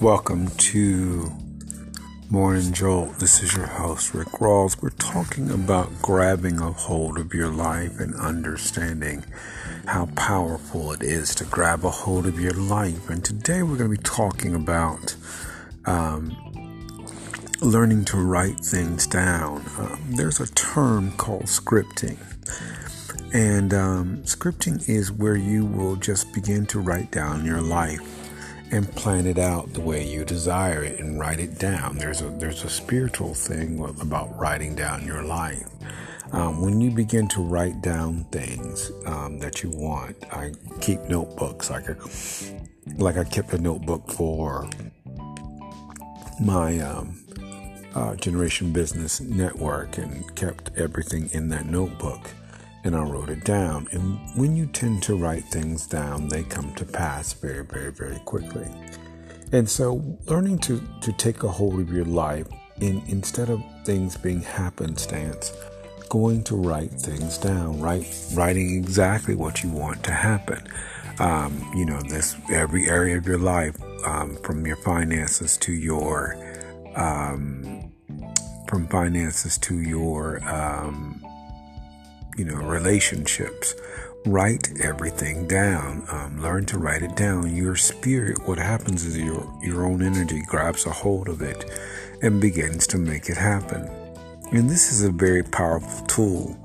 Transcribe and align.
Welcome 0.00 0.46
to 0.46 1.32
Morning 2.30 2.72
Jolt. 2.72 3.18
This 3.18 3.42
is 3.42 3.56
your 3.56 3.66
host, 3.66 4.14
Rick 4.14 4.28
Rawls. 4.28 4.80
We're 4.80 4.90
talking 4.90 5.50
about 5.50 5.90
grabbing 6.00 6.60
a 6.60 6.70
hold 6.70 7.18
of 7.18 7.34
your 7.34 7.48
life 7.48 7.98
and 7.98 8.14
understanding 8.14 9.24
how 9.86 10.06
powerful 10.14 10.92
it 10.92 11.02
is 11.02 11.34
to 11.34 11.44
grab 11.46 11.84
a 11.84 11.90
hold 11.90 12.26
of 12.26 12.38
your 12.38 12.52
life. 12.52 13.10
And 13.10 13.24
today 13.24 13.64
we're 13.64 13.76
going 13.76 13.90
to 13.90 13.96
be 13.96 14.04
talking 14.04 14.54
about 14.54 15.16
um, 15.84 16.30
learning 17.60 18.04
to 18.04 18.18
write 18.18 18.60
things 18.60 19.04
down. 19.04 19.64
Um, 19.78 20.00
there's 20.10 20.38
a 20.38 20.46
term 20.54 21.10
called 21.16 21.46
scripting. 21.46 22.18
And 23.34 23.74
um, 23.74 24.18
scripting 24.18 24.88
is 24.88 25.10
where 25.10 25.36
you 25.36 25.66
will 25.66 25.96
just 25.96 26.32
begin 26.32 26.66
to 26.66 26.78
write 26.78 27.10
down 27.10 27.44
your 27.44 27.60
life 27.60 28.17
and 28.70 28.90
plan 28.94 29.26
it 29.26 29.38
out 29.38 29.72
the 29.72 29.80
way 29.80 30.06
you 30.06 30.24
desire 30.24 30.82
it 30.84 31.00
and 31.00 31.18
write 31.18 31.40
it 31.40 31.58
down. 31.58 31.98
There's 31.98 32.20
a 32.20 32.28
there's 32.28 32.64
a 32.64 32.70
spiritual 32.70 33.34
thing 33.34 33.80
about 34.00 34.36
writing 34.38 34.74
down 34.74 35.06
your 35.06 35.22
life. 35.22 35.66
Um, 36.32 36.60
when 36.60 36.80
you 36.80 36.90
begin 36.90 37.26
to 37.28 37.40
write 37.40 37.80
down 37.80 38.24
things 38.24 38.92
um, 39.06 39.38
that 39.38 39.62
you 39.62 39.70
want, 39.70 40.16
I 40.30 40.52
keep 40.80 41.00
notebooks 41.04 41.70
like 41.70 41.88
a, 41.88 41.96
like 43.02 43.16
I 43.16 43.24
kept 43.24 43.54
a 43.54 43.58
notebook 43.58 44.10
for 44.10 44.68
my 46.38 46.78
um, 46.80 47.24
uh, 47.94 48.14
Generation 48.16 48.72
Business 48.72 49.20
Network 49.22 49.96
and 49.96 50.34
kept 50.36 50.70
everything 50.76 51.30
in 51.32 51.48
that 51.48 51.64
notebook 51.64 52.30
and 52.84 52.94
I 52.96 53.02
wrote 53.02 53.28
it 53.28 53.44
down. 53.44 53.88
And 53.92 54.18
when 54.36 54.56
you 54.56 54.66
tend 54.66 55.02
to 55.04 55.16
write 55.16 55.44
things 55.44 55.86
down, 55.86 56.28
they 56.28 56.42
come 56.42 56.74
to 56.74 56.84
pass 56.84 57.32
very, 57.32 57.64
very, 57.64 57.92
very 57.92 58.18
quickly. 58.20 58.68
And 59.52 59.68
so, 59.68 60.18
learning 60.26 60.58
to, 60.60 60.82
to 61.00 61.12
take 61.12 61.42
a 61.42 61.48
hold 61.48 61.80
of 61.80 61.90
your 61.90 62.04
life 62.04 62.46
in, 62.80 63.02
instead 63.06 63.50
of 63.50 63.62
things 63.84 64.16
being 64.16 64.42
happenstance, 64.42 65.52
going 66.08 66.42
to 66.44 66.56
write 66.56 66.92
things 66.92 67.38
down, 67.38 67.80
write, 67.80 68.06
writing 68.34 68.76
exactly 68.76 69.34
what 69.34 69.62
you 69.62 69.70
want 69.70 70.02
to 70.04 70.12
happen. 70.12 70.66
Um, 71.18 71.70
you 71.74 71.84
know, 71.84 72.00
this 72.02 72.36
every 72.50 72.88
area 72.88 73.16
of 73.16 73.26
your 73.26 73.38
life, 73.38 73.76
um, 74.06 74.36
from 74.42 74.66
your 74.66 74.76
finances 74.76 75.56
to 75.58 75.72
your, 75.72 76.36
um, 76.94 77.92
from 78.68 78.86
finances 78.88 79.58
to 79.58 79.80
your, 79.80 80.42
um, 80.48 81.22
you 82.38 82.44
know, 82.44 82.56
relationships. 82.56 83.74
Write 84.24 84.80
everything 84.80 85.46
down. 85.46 86.04
Um, 86.10 86.40
learn 86.40 86.66
to 86.66 86.78
write 86.78 87.02
it 87.02 87.16
down. 87.16 87.54
Your 87.54 87.76
spirit, 87.76 88.46
what 88.46 88.58
happens 88.58 89.04
is 89.04 89.18
your, 89.18 89.52
your 89.62 89.84
own 89.84 90.02
energy 90.02 90.42
grabs 90.46 90.86
a 90.86 90.90
hold 90.90 91.28
of 91.28 91.42
it 91.42 91.70
and 92.22 92.40
begins 92.40 92.86
to 92.88 92.98
make 92.98 93.28
it 93.28 93.36
happen. 93.36 93.88
And 94.52 94.70
this 94.70 94.92
is 94.92 95.02
a 95.02 95.10
very 95.10 95.42
powerful 95.42 96.06
tool. 96.06 96.56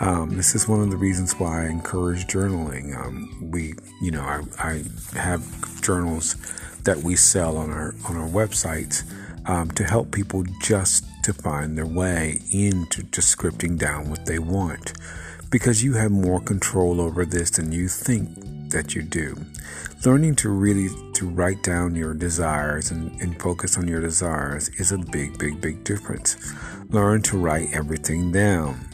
Um, 0.00 0.36
this 0.36 0.54
is 0.54 0.66
one 0.66 0.80
of 0.80 0.90
the 0.90 0.96
reasons 0.96 1.38
why 1.38 1.64
I 1.64 1.68
encourage 1.68 2.26
journaling. 2.26 2.96
Um, 2.96 3.50
we, 3.50 3.74
you 4.00 4.10
know, 4.10 4.22
I, 4.22 4.42
I, 4.58 4.82
have 5.16 5.80
journals 5.80 6.34
that 6.82 6.98
we 6.98 7.14
sell 7.14 7.56
on 7.56 7.70
our 7.70 7.94
on 8.08 8.16
our 8.16 8.28
websites 8.28 9.04
um, 9.48 9.70
to 9.72 9.84
help 9.84 10.10
people 10.10 10.44
just 10.60 11.04
to 11.22 11.32
find 11.32 11.76
their 11.76 11.86
way 11.86 12.40
into 12.50 13.02
just 13.04 13.36
scripting 13.36 13.78
down 13.78 14.10
what 14.10 14.26
they 14.26 14.38
want 14.38 14.92
because 15.50 15.84
you 15.84 15.92
have 15.92 16.10
more 16.10 16.40
control 16.40 17.00
over 17.00 17.24
this 17.24 17.50
than 17.50 17.72
you 17.72 17.86
think 17.86 18.70
that 18.70 18.94
you 18.94 19.02
do. 19.02 19.36
Learning 20.04 20.34
to 20.34 20.48
really 20.48 20.88
to 21.12 21.28
write 21.28 21.62
down 21.62 21.94
your 21.94 22.14
desires 22.14 22.90
and, 22.90 23.20
and 23.20 23.40
focus 23.40 23.76
on 23.76 23.86
your 23.86 24.00
desires 24.00 24.70
is 24.80 24.90
a 24.90 24.98
big, 24.98 25.38
big, 25.38 25.60
big 25.60 25.84
difference. 25.84 26.36
Learn 26.88 27.22
to 27.22 27.38
write 27.38 27.68
everything 27.72 28.32
down. 28.32 28.88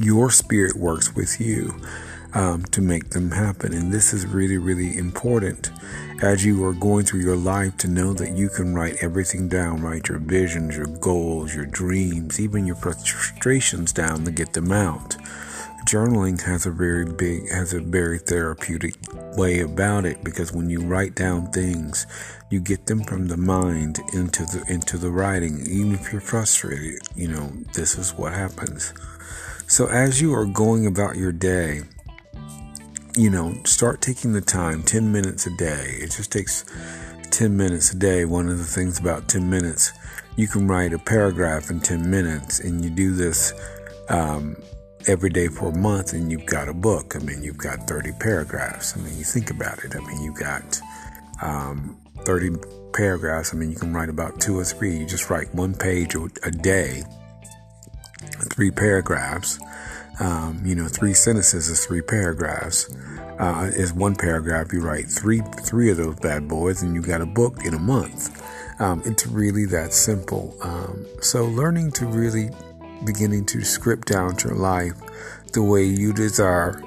Your 0.00 0.30
spirit 0.30 0.76
works 0.76 1.14
with 1.14 1.40
you 1.40 1.74
um, 2.36 2.62
to 2.66 2.82
make 2.82 3.10
them 3.10 3.30
happen. 3.30 3.72
And 3.72 3.90
this 3.90 4.12
is 4.12 4.26
really, 4.26 4.58
really 4.58 4.98
important 4.98 5.70
as 6.22 6.44
you 6.44 6.62
are 6.66 6.74
going 6.74 7.06
through 7.06 7.20
your 7.20 7.36
life 7.36 7.78
to 7.78 7.88
know 7.88 8.12
that 8.12 8.36
you 8.36 8.50
can 8.50 8.74
write 8.74 9.02
everything 9.02 9.48
down, 9.48 9.80
write 9.80 10.08
your 10.08 10.18
visions, 10.18 10.76
your 10.76 10.86
goals, 10.86 11.54
your 11.54 11.64
dreams, 11.64 12.38
even 12.38 12.66
your 12.66 12.76
frustrations 12.76 13.90
down 13.90 14.24
to 14.24 14.30
get 14.30 14.52
them 14.52 14.70
out. 14.70 15.16
Journaling 15.86 16.42
has 16.42 16.66
a 16.66 16.70
very 16.70 17.06
big, 17.06 17.50
has 17.50 17.72
a 17.72 17.80
very 17.80 18.18
therapeutic 18.18 18.96
way 19.36 19.60
about 19.60 20.04
it 20.04 20.22
because 20.22 20.52
when 20.52 20.68
you 20.68 20.80
write 20.80 21.14
down 21.14 21.50
things, 21.52 22.06
you 22.50 22.60
get 22.60 22.86
them 22.86 23.02
from 23.04 23.28
the 23.28 23.36
mind 23.36 24.00
into 24.12 24.44
the 24.46 24.64
into 24.68 24.98
the 24.98 25.10
writing. 25.10 25.60
Even 25.68 25.94
if 25.94 26.12
you're 26.12 26.20
frustrated, 26.20 27.00
you 27.14 27.28
know 27.28 27.52
this 27.74 27.96
is 27.96 28.12
what 28.14 28.34
happens. 28.34 28.92
So 29.68 29.86
as 29.86 30.20
you 30.20 30.34
are 30.34 30.46
going 30.46 30.86
about 30.86 31.16
your 31.16 31.32
day, 31.32 31.82
you 33.16 33.30
know, 33.30 33.54
start 33.64 34.02
taking 34.02 34.32
the 34.32 34.42
time 34.42 34.82
10 34.82 35.10
minutes 35.10 35.46
a 35.46 35.56
day. 35.56 35.96
It 36.00 36.10
just 36.10 36.30
takes 36.30 36.64
10 37.30 37.56
minutes 37.56 37.92
a 37.92 37.96
day. 37.96 38.26
One 38.26 38.48
of 38.48 38.58
the 38.58 38.64
things 38.64 38.98
about 38.98 39.28
10 39.28 39.48
minutes, 39.48 39.92
you 40.36 40.46
can 40.46 40.68
write 40.68 40.92
a 40.92 40.98
paragraph 40.98 41.70
in 41.70 41.80
10 41.80 42.10
minutes, 42.10 42.60
and 42.60 42.84
you 42.84 42.90
do 42.90 43.14
this 43.14 43.54
um, 44.10 44.56
every 45.06 45.30
day 45.30 45.48
for 45.48 45.70
a 45.70 45.76
month, 45.76 46.12
and 46.12 46.30
you've 46.30 46.44
got 46.44 46.68
a 46.68 46.74
book. 46.74 47.16
I 47.16 47.20
mean, 47.20 47.42
you've 47.42 47.56
got 47.56 47.88
30 47.88 48.12
paragraphs. 48.20 48.96
I 48.96 49.00
mean, 49.00 49.16
you 49.16 49.24
think 49.24 49.50
about 49.50 49.82
it. 49.82 49.96
I 49.96 50.00
mean, 50.00 50.22
you've 50.22 50.38
got 50.38 50.80
um, 51.40 51.98
30 52.26 52.50
paragraphs. 52.92 53.54
I 53.54 53.56
mean, 53.56 53.70
you 53.70 53.76
can 53.76 53.94
write 53.94 54.10
about 54.10 54.40
two 54.40 54.58
or 54.58 54.64
three. 54.64 54.94
You 54.94 55.06
just 55.06 55.30
write 55.30 55.54
one 55.54 55.74
page 55.74 56.14
a 56.14 56.50
day, 56.50 57.02
three 58.52 58.70
paragraphs. 58.70 59.58
Um, 60.18 60.62
you 60.64 60.74
know, 60.74 60.88
three 60.88 61.14
sentences 61.14 61.68
is 61.68 61.84
three 61.84 62.00
paragraphs. 62.00 62.92
Uh, 63.38 63.70
is 63.74 63.92
one 63.92 64.16
paragraph. 64.16 64.72
You 64.72 64.80
write 64.80 65.08
three 65.08 65.42
three 65.60 65.90
of 65.90 65.98
those 65.98 66.16
bad 66.16 66.48
boys, 66.48 66.82
and 66.82 66.94
you 66.94 67.02
got 67.02 67.20
a 67.20 67.26
book 67.26 67.64
in 67.66 67.74
a 67.74 67.78
month. 67.78 68.42
Um, 68.80 69.02
it's 69.04 69.26
really 69.26 69.66
that 69.66 69.92
simple. 69.92 70.56
Um, 70.62 71.06
so 71.20 71.44
learning 71.44 71.92
to 71.92 72.06
really 72.06 72.50
beginning 73.04 73.44
to 73.46 73.62
script 73.62 74.08
down 74.08 74.36
your 74.42 74.54
life 74.54 74.94
the 75.52 75.62
way 75.62 75.84
you 75.84 76.12
desire 76.12 76.82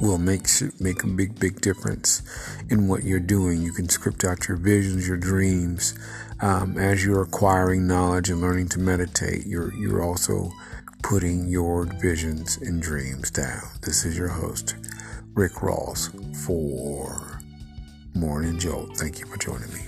will 0.00 0.18
make 0.18 0.46
make 0.80 1.04
a 1.04 1.06
big 1.06 1.38
big 1.38 1.60
difference 1.60 2.22
in 2.70 2.88
what 2.88 3.04
you're 3.04 3.20
doing. 3.20 3.62
You 3.62 3.72
can 3.72 3.88
script 3.88 4.24
out 4.24 4.48
your 4.48 4.56
visions, 4.56 5.06
your 5.06 5.16
dreams. 5.16 5.94
Um, 6.42 6.78
as 6.78 7.04
you're 7.04 7.22
acquiring 7.22 7.86
knowledge 7.86 8.30
and 8.30 8.40
learning 8.40 8.70
to 8.70 8.78
meditate, 8.78 9.46
you're 9.46 9.74
you're 9.74 10.02
also 10.02 10.50
putting 11.02 11.48
your 11.48 11.84
visions 11.84 12.56
and 12.58 12.80
dreams 12.80 13.30
down. 13.30 13.62
This 13.82 14.04
is 14.04 14.16
your 14.16 14.28
host, 14.28 14.76
Rick 15.34 15.54
Rawls, 15.54 16.10
for 16.44 17.40
Morning 18.14 18.58
Jolt. 18.58 18.96
Thank 18.96 19.20
you 19.20 19.26
for 19.26 19.38
joining 19.38 19.72
me. 19.72 19.80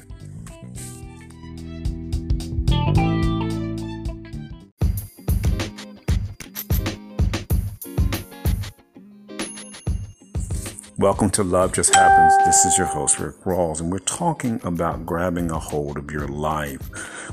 Welcome 11.03 11.31
to 11.31 11.43
Love 11.43 11.73
Just 11.73 11.97
Happens. 11.97 12.33
This 12.47 12.65
is 12.65 12.79
your 12.79 12.87
host, 12.87 13.19
Rick 13.19 13.41
Rawls, 13.41 13.81
and 13.81 13.91
we're 13.91 13.99
talking 13.99 14.61
about 14.63 15.05
grabbing 15.05 15.51
a 15.51 15.59
hold 15.59 15.97
of 15.97 16.13
your 16.13 16.29
life, 16.29 16.81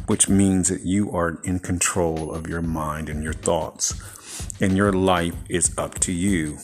which 0.08 0.28
means 0.28 0.70
that 0.70 0.82
you 0.82 1.16
are 1.16 1.40
in 1.44 1.60
control 1.60 2.34
of 2.34 2.48
your 2.48 2.64
mind 2.64 3.10
and 3.10 3.24
your 3.24 3.34
thoughts, 3.34 3.94
and 4.60 4.76
your 4.76 4.92
life 4.92 5.36
is 5.50 5.78
up 5.78 6.00
to 6.00 6.12
you. 6.12 6.58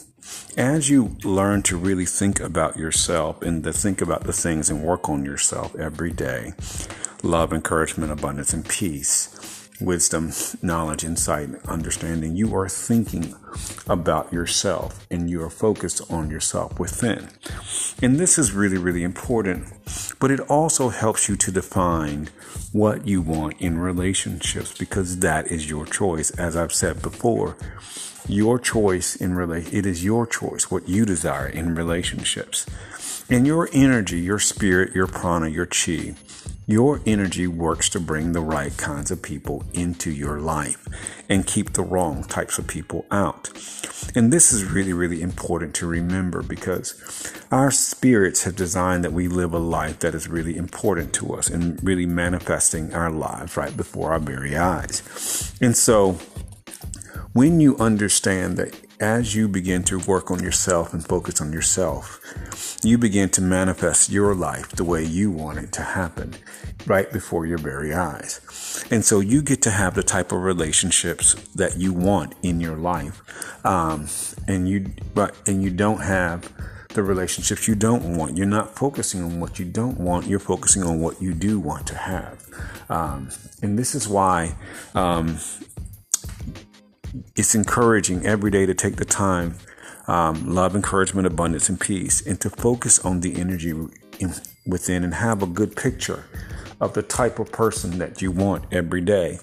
As 0.57 0.89
you 0.89 1.15
learn 1.23 1.61
to 1.63 1.77
really 1.77 2.07
think 2.07 2.39
about 2.39 2.75
yourself 2.75 3.39
and 3.43 3.63
to 3.65 3.71
think 3.71 4.01
about 4.01 4.23
the 4.23 4.33
things 4.33 4.71
and 4.71 4.81
work 4.81 5.07
on 5.07 5.23
yourself 5.23 5.75
every 5.75 6.11
day, 6.11 6.53
love, 7.21 7.53
encouragement, 7.53 8.11
abundance, 8.13 8.51
and 8.51 8.67
peace 8.67 9.34
wisdom, 9.79 10.31
knowledge, 10.61 11.03
insight, 11.03 11.49
understanding. 11.65 12.35
You 12.35 12.55
are 12.55 12.69
thinking 12.69 13.35
about 13.87 14.31
yourself 14.31 15.05
and 15.11 15.29
you 15.29 15.43
are 15.43 15.49
focused 15.49 16.01
on 16.11 16.29
yourself 16.29 16.79
within. 16.79 17.29
And 18.01 18.19
this 18.19 18.37
is 18.37 18.51
really, 18.51 18.77
really 18.77 19.03
important, 19.03 19.67
but 20.19 20.31
it 20.31 20.39
also 20.41 20.89
helps 20.89 21.29
you 21.29 21.35
to 21.37 21.51
define 21.51 22.29
what 22.71 23.07
you 23.07 23.21
want 23.21 23.61
in 23.61 23.77
relationships 23.77 24.77
because 24.77 25.19
that 25.19 25.47
is 25.47 25.69
your 25.69 25.85
choice. 25.85 26.31
As 26.31 26.55
I've 26.55 26.73
said 26.73 27.01
before, 27.01 27.57
your 28.27 28.59
choice 28.59 29.15
in 29.15 29.35
relation, 29.35 29.75
it 29.75 29.85
is 29.85 30.03
your 30.03 30.25
choice 30.25 30.71
what 30.71 30.87
you 30.87 31.05
desire 31.05 31.47
in 31.47 31.75
relationships. 31.75 32.65
And 33.29 33.47
your 33.47 33.69
energy, 33.73 34.19
your 34.19 34.39
spirit, 34.39 34.93
your 34.93 35.07
prana, 35.07 35.49
your 35.49 35.65
chi 35.65 36.15
your 36.67 36.99
energy 37.05 37.45
works 37.45 37.89
to 37.89 37.99
bring 37.99 38.31
the 38.31 38.41
right 38.41 38.75
kinds 38.75 39.11
of 39.11 39.21
people 39.21 39.63
into 39.73 40.09
your 40.09 40.39
life 40.39 40.87
and 41.29 41.45
keep 41.45 41.73
the 41.73 41.83
wrong 41.83 42.23
types 42.23 42.57
of 42.57 42.65
people 42.65 43.05
out. 43.11 43.49
And 44.15 44.33
this 44.33 44.51
is 44.51 44.63
really, 44.63 44.93
really 44.93 45.21
important 45.21 45.75
to 45.75 45.85
remember 45.85 46.41
because 46.41 47.31
our 47.51 47.69
spirits 47.69 48.43
have 48.45 48.55
designed 48.55 49.03
that 49.03 49.13
we 49.13 49.27
live 49.27 49.53
a 49.53 49.59
life 49.59 49.99
that 49.99 50.15
is 50.15 50.27
really 50.27 50.57
important 50.57 51.13
to 51.13 51.35
us 51.35 51.49
and 51.49 51.81
really 51.83 52.07
manifesting 52.07 52.93
our 52.95 53.11
lives 53.11 53.55
right 53.55 53.75
before 53.77 54.11
our 54.11 54.19
very 54.19 54.57
eyes. 54.57 55.53
And 55.61 55.77
so 55.77 56.17
when 57.35 57.59
you 57.59 57.75
understand 57.79 58.55
that 58.55 58.73
as 59.01 59.35
you 59.35 59.49
begin 59.49 59.83
to 59.83 59.99
work 59.99 60.31
on 60.31 60.41
yourself 60.41 60.93
and 60.93 61.05
focus 61.05 61.41
on 61.41 61.51
yourself, 61.51 62.77
you 62.81 62.97
begin 62.97 63.27
to 63.27 63.41
manifest 63.41 64.09
your 64.09 64.33
life 64.33 64.69
the 64.69 64.85
way 64.85 65.03
you 65.03 65.29
want 65.29 65.59
it 65.59 65.69
to 65.73 65.81
happen 65.81 66.33
right 66.85 67.11
before 67.11 67.45
your 67.45 67.57
very 67.57 67.93
eyes. 67.93 68.85
And 68.89 69.03
so 69.03 69.19
you 69.19 69.41
get 69.41 69.61
to 69.63 69.71
have 69.71 69.95
the 69.95 70.01
type 70.01 70.31
of 70.31 70.43
relationships 70.43 71.33
that 71.55 71.75
you 71.75 71.91
want 71.91 72.35
in 72.41 72.61
your 72.61 72.77
life. 72.77 73.21
Um, 73.65 74.07
and 74.47 74.69
you, 74.69 74.85
but, 75.13 75.35
and 75.45 75.61
you 75.61 75.71
don't 75.71 76.03
have 76.03 76.49
the 76.93 77.03
relationships 77.03 77.67
you 77.67 77.75
don't 77.75 78.15
want. 78.15 78.37
You're 78.37 78.47
not 78.47 78.77
focusing 78.77 79.21
on 79.21 79.41
what 79.41 79.59
you 79.59 79.65
don't 79.65 79.99
want. 79.99 80.27
You're 80.27 80.39
focusing 80.39 80.83
on 80.83 81.01
what 81.01 81.21
you 81.21 81.33
do 81.33 81.59
want 81.59 81.85
to 81.87 81.97
have. 81.97 82.47
Um, 82.87 83.27
and 83.61 83.77
this 83.77 83.93
is 83.93 84.07
why, 84.07 84.55
um, 84.93 85.37
it's 87.35 87.55
encouraging 87.55 88.25
every 88.25 88.51
day 88.51 88.65
to 88.65 88.73
take 88.73 88.97
the 88.97 89.05
time, 89.05 89.55
um, 90.07 90.53
love, 90.53 90.75
encouragement, 90.75 91.27
abundance, 91.27 91.69
and 91.69 91.79
peace, 91.79 92.25
and 92.25 92.39
to 92.41 92.49
focus 92.49 92.99
on 92.99 93.21
the 93.21 93.39
energy 93.39 93.71
in, 94.19 94.33
within 94.65 95.03
and 95.03 95.13
have 95.15 95.41
a 95.41 95.47
good 95.47 95.75
picture 95.75 96.25
of 96.81 96.93
the 96.93 97.01
type 97.01 97.39
of 97.39 97.51
person 97.51 97.97
that 97.99 98.21
you 98.21 98.31
want 98.31 98.65
every 98.71 99.01
day 99.01 99.39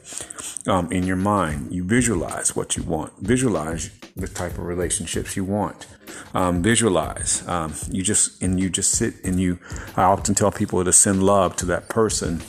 um, 0.66 0.90
in 0.92 1.04
your 1.04 1.16
mind. 1.16 1.72
You 1.72 1.84
visualize 1.84 2.54
what 2.54 2.76
you 2.76 2.82
want, 2.82 3.12
visualize 3.18 3.90
the 4.16 4.28
type 4.28 4.52
of 4.52 4.64
relationships 4.64 5.36
you 5.36 5.44
want. 5.44 5.86
Um, 6.34 6.62
visualize. 6.62 7.46
Um, 7.48 7.74
you 7.90 8.02
just 8.02 8.42
and 8.42 8.60
you 8.60 8.68
just 8.68 8.92
sit 8.92 9.14
and 9.24 9.40
you. 9.40 9.58
I 9.96 10.02
often 10.02 10.34
tell 10.34 10.52
people 10.52 10.84
to 10.84 10.92
send 10.92 11.22
love 11.22 11.56
to 11.56 11.66
that 11.66 11.88
person. 11.88 12.42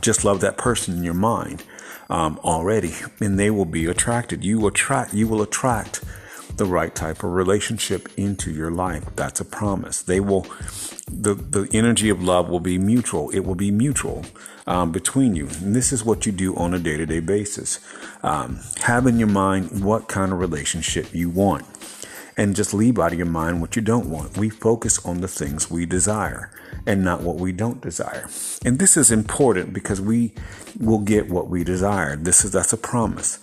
Just 0.00 0.24
love 0.24 0.40
that 0.42 0.56
person 0.56 0.96
in 0.96 1.02
your 1.02 1.14
mind 1.14 1.64
um, 2.10 2.38
already, 2.42 2.94
and 3.20 3.38
they 3.38 3.50
will 3.50 3.64
be 3.64 3.86
attracted. 3.86 4.44
You 4.44 4.66
attract. 4.66 5.14
You 5.14 5.28
will 5.28 5.42
attract 5.42 6.04
the 6.56 6.64
right 6.64 6.94
type 6.94 7.22
of 7.22 7.32
relationship 7.32 8.08
into 8.16 8.50
your 8.50 8.70
life. 8.70 9.04
That's 9.16 9.40
a 9.40 9.44
promise. 9.44 10.02
They 10.02 10.20
will. 10.20 10.46
The, 11.10 11.34
the 11.34 11.68
energy 11.72 12.10
of 12.10 12.22
love 12.22 12.48
will 12.48 12.60
be 12.60 12.78
mutual. 12.78 13.30
It 13.30 13.40
will 13.40 13.54
be 13.54 13.70
mutual 13.70 14.24
um, 14.66 14.92
between 14.92 15.34
you. 15.34 15.48
And 15.62 15.74
this 15.74 15.92
is 15.92 16.04
what 16.04 16.26
you 16.26 16.32
do 16.32 16.54
on 16.56 16.74
a 16.74 16.78
day 16.78 16.96
to 16.96 17.06
day 17.06 17.20
basis. 17.20 17.80
Um, 18.22 18.60
have 18.82 19.06
in 19.06 19.18
your 19.18 19.28
mind 19.28 19.82
what 19.82 20.08
kind 20.08 20.32
of 20.32 20.38
relationship 20.38 21.14
you 21.14 21.30
want 21.30 21.64
and 22.36 22.54
just 22.54 22.72
leave 22.72 22.98
out 22.98 23.12
of 23.12 23.18
your 23.18 23.26
mind 23.26 23.60
what 23.60 23.74
you 23.74 23.82
don't 23.82 24.08
want. 24.08 24.36
We 24.36 24.48
focus 24.48 25.04
on 25.04 25.20
the 25.20 25.28
things 25.28 25.70
we 25.70 25.86
desire 25.86 26.50
and 26.88 27.04
not 27.04 27.20
what 27.20 27.36
we 27.36 27.52
don't 27.52 27.82
desire. 27.82 28.28
And 28.64 28.78
this 28.78 28.96
is 28.96 29.12
important 29.12 29.74
because 29.74 30.00
we 30.00 30.32
will 30.80 31.00
get 31.00 31.28
what 31.28 31.48
we 31.48 31.62
desire. 31.62 32.16
This 32.16 32.44
is 32.44 32.52
that's 32.52 32.72
a 32.72 32.78
promise. 32.78 33.38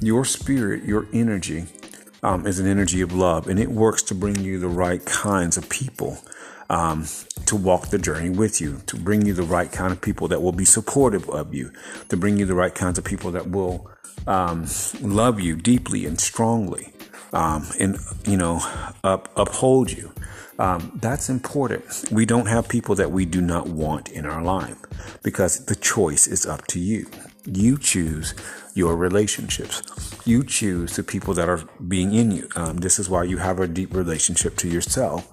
Your 0.00 0.24
spirit, 0.26 0.84
your 0.84 1.08
energy 1.12 1.64
um, 2.22 2.46
is 2.46 2.58
an 2.58 2.66
energy 2.66 3.00
of 3.00 3.12
love, 3.14 3.48
and 3.48 3.58
it 3.58 3.70
works 3.70 4.02
to 4.04 4.14
bring 4.14 4.38
you 4.40 4.58
the 4.60 4.68
right 4.68 5.02
kinds 5.04 5.56
of 5.56 5.68
people 5.70 6.18
um, 6.68 7.06
to 7.46 7.56
walk 7.56 7.88
the 7.88 7.98
journey 7.98 8.28
with 8.28 8.60
you, 8.60 8.82
to 8.86 8.96
bring 8.96 9.24
you 9.24 9.32
the 9.32 9.42
right 9.42 9.72
kind 9.72 9.92
of 9.92 10.00
people 10.02 10.28
that 10.28 10.42
will 10.42 10.52
be 10.52 10.66
supportive 10.66 11.28
of 11.30 11.54
you, 11.54 11.72
to 12.10 12.18
bring 12.18 12.36
you 12.36 12.44
the 12.44 12.54
right 12.54 12.74
kinds 12.74 12.98
of 12.98 13.04
people 13.04 13.30
that 13.32 13.50
will 13.50 13.90
um, 14.26 14.66
love 15.00 15.40
you 15.40 15.56
deeply 15.56 16.04
and 16.04 16.20
strongly, 16.20 16.92
um, 17.32 17.66
and 17.78 17.98
you 18.26 18.36
know, 18.36 18.60
up, 19.04 19.28
uphold 19.36 19.90
you. 19.92 20.12
Um, 20.58 20.92
that's 21.00 21.30
important. 21.30 22.04
We 22.12 22.26
don't 22.26 22.46
have 22.46 22.68
people 22.68 22.94
that 22.96 23.10
we 23.10 23.24
do 23.24 23.40
not 23.40 23.68
want 23.68 24.10
in 24.10 24.26
our 24.26 24.42
life 24.42 24.76
because 25.22 25.64
the 25.64 25.74
choice 25.74 26.26
is 26.26 26.44
up 26.44 26.66
to 26.68 26.78
you. 26.78 27.06
You 27.46 27.78
choose 27.78 28.34
your 28.74 28.94
relationships. 28.94 29.82
You 30.26 30.44
choose 30.44 30.96
the 30.96 31.02
people 31.02 31.32
that 31.34 31.48
are 31.48 31.62
being 31.88 32.12
in 32.12 32.30
you. 32.30 32.48
Um, 32.56 32.76
this 32.78 32.98
is 32.98 33.08
why 33.08 33.24
you 33.24 33.38
have 33.38 33.58
a 33.58 33.66
deep 33.66 33.94
relationship 33.94 34.56
to 34.58 34.68
yourself. 34.68 35.26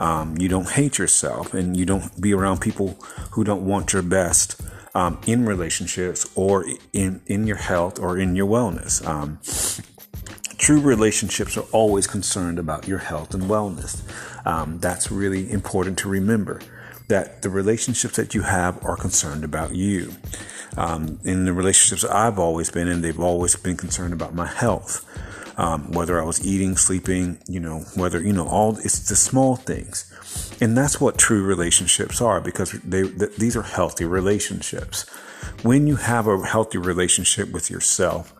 Um, 0.00 0.38
you 0.38 0.48
don't 0.48 0.70
hate 0.70 0.98
yourself 0.98 1.52
and 1.52 1.76
you 1.76 1.84
don't 1.84 2.18
be 2.20 2.32
around 2.32 2.60
people 2.60 2.98
who 3.32 3.44
don't 3.44 3.66
want 3.66 3.92
your 3.92 4.02
best 4.02 4.60
um, 4.94 5.20
in 5.26 5.44
relationships 5.44 6.30
or 6.34 6.64
in, 6.92 7.20
in 7.26 7.46
your 7.46 7.56
health 7.56 7.98
or 7.98 8.18
in 8.18 8.34
your 8.34 8.46
wellness. 8.46 9.06
True 10.70 10.80
relationships 10.80 11.56
are 11.56 11.66
always 11.72 12.06
concerned 12.06 12.56
about 12.56 12.86
your 12.86 12.98
health 12.98 13.34
and 13.34 13.42
wellness. 13.42 14.02
Um, 14.46 14.78
that's 14.78 15.10
really 15.10 15.50
important 15.50 15.98
to 15.98 16.08
remember 16.08 16.60
that 17.08 17.42
the 17.42 17.50
relationships 17.50 18.14
that 18.14 18.36
you 18.36 18.42
have 18.42 18.80
are 18.84 18.96
concerned 18.96 19.42
about 19.42 19.74
you. 19.74 20.12
Um, 20.76 21.18
in 21.24 21.44
the 21.44 21.52
relationships 21.52 22.04
I've 22.04 22.38
always 22.38 22.70
been 22.70 22.86
in, 22.86 23.02
they've 23.02 23.18
always 23.18 23.56
been 23.56 23.76
concerned 23.76 24.12
about 24.12 24.32
my 24.32 24.46
health. 24.46 25.04
Um, 25.58 25.90
whether 25.90 26.20
I 26.20 26.24
was 26.24 26.46
eating, 26.46 26.76
sleeping, 26.76 27.38
you 27.48 27.58
know, 27.58 27.80
whether, 27.96 28.22
you 28.22 28.32
know, 28.32 28.46
all 28.46 28.78
it's 28.78 29.08
the 29.08 29.16
small 29.16 29.56
things. 29.56 30.08
And 30.60 30.78
that's 30.78 31.00
what 31.00 31.18
true 31.18 31.42
relationships 31.42 32.20
are 32.20 32.40
because 32.40 32.70
they, 32.84 33.08
th- 33.08 33.34
these 33.38 33.56
are 33.56 33.62
healthy 33.62 34.04
relationships. 34.04 35.08
When 35.64 35.88
you 35.88 35.96
have 35.96 36.28
a 36.28 36.46
healthy 36.46 36.78
relationship 36.78 37.50
with 37.50 37.70
yourself, 37.72 38.32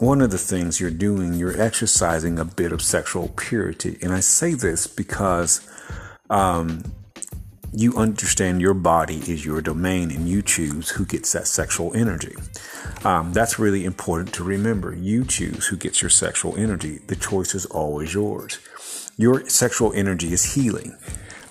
one 0.00 0.22
of 0.22 0.30
the 0.30 0.38
things 0.38 0.80
you're 0.80 0.90
doing, 0.90 1.34
you're 1.34 1.60
exercising 1.60 2.38
a 2.38 2.44
bit 2.44 2.72
of 2.72 2.80
sexual 2.80 3.28
purity. 3.36 3.98
And 4.00 4.12
I 4.12 4.20
say 4.20 4.54
this 4.54 4.86
because 4.86 5.60
um, 6.30 6.94
you 7.70 7.96
understand 7.98 8.62
your 8.62 8.72
body 8.72 9.18
is 9.18 9.44
your 9.44 9.60
domain 9.60 10.10
and 10.10 10.26
you 10.26 10.40
choose 10.40 10.88
who 10.88 11.04
gets 11.04 11.32
that 11.32 11.46
sexual 11.46 11.94
energy. 11.94 12.34
Um, 13.04 13.34
that's 13.34 13.58
really 13.58 13.84
important 13.84 14.32
to 14.34 14.42
remember. 14.44 14.94
You 14.94 15.24
choose 15.24 15.66
who 15.66 15.76
gets 15.76 16.00
your 16.00 16.10
sexual 16.10 16.56
energy. 16.56 17.00
The 17.06 17.16
choice 17.16 17.54
is 17.54 17.66
always 17.66 18.14
yours. 18.14 18.58
Your 19.18 19.46
sexual 19.50 19.92
energy 19.92 20.32
is 20.32 20.54
healing. 20.54 20.96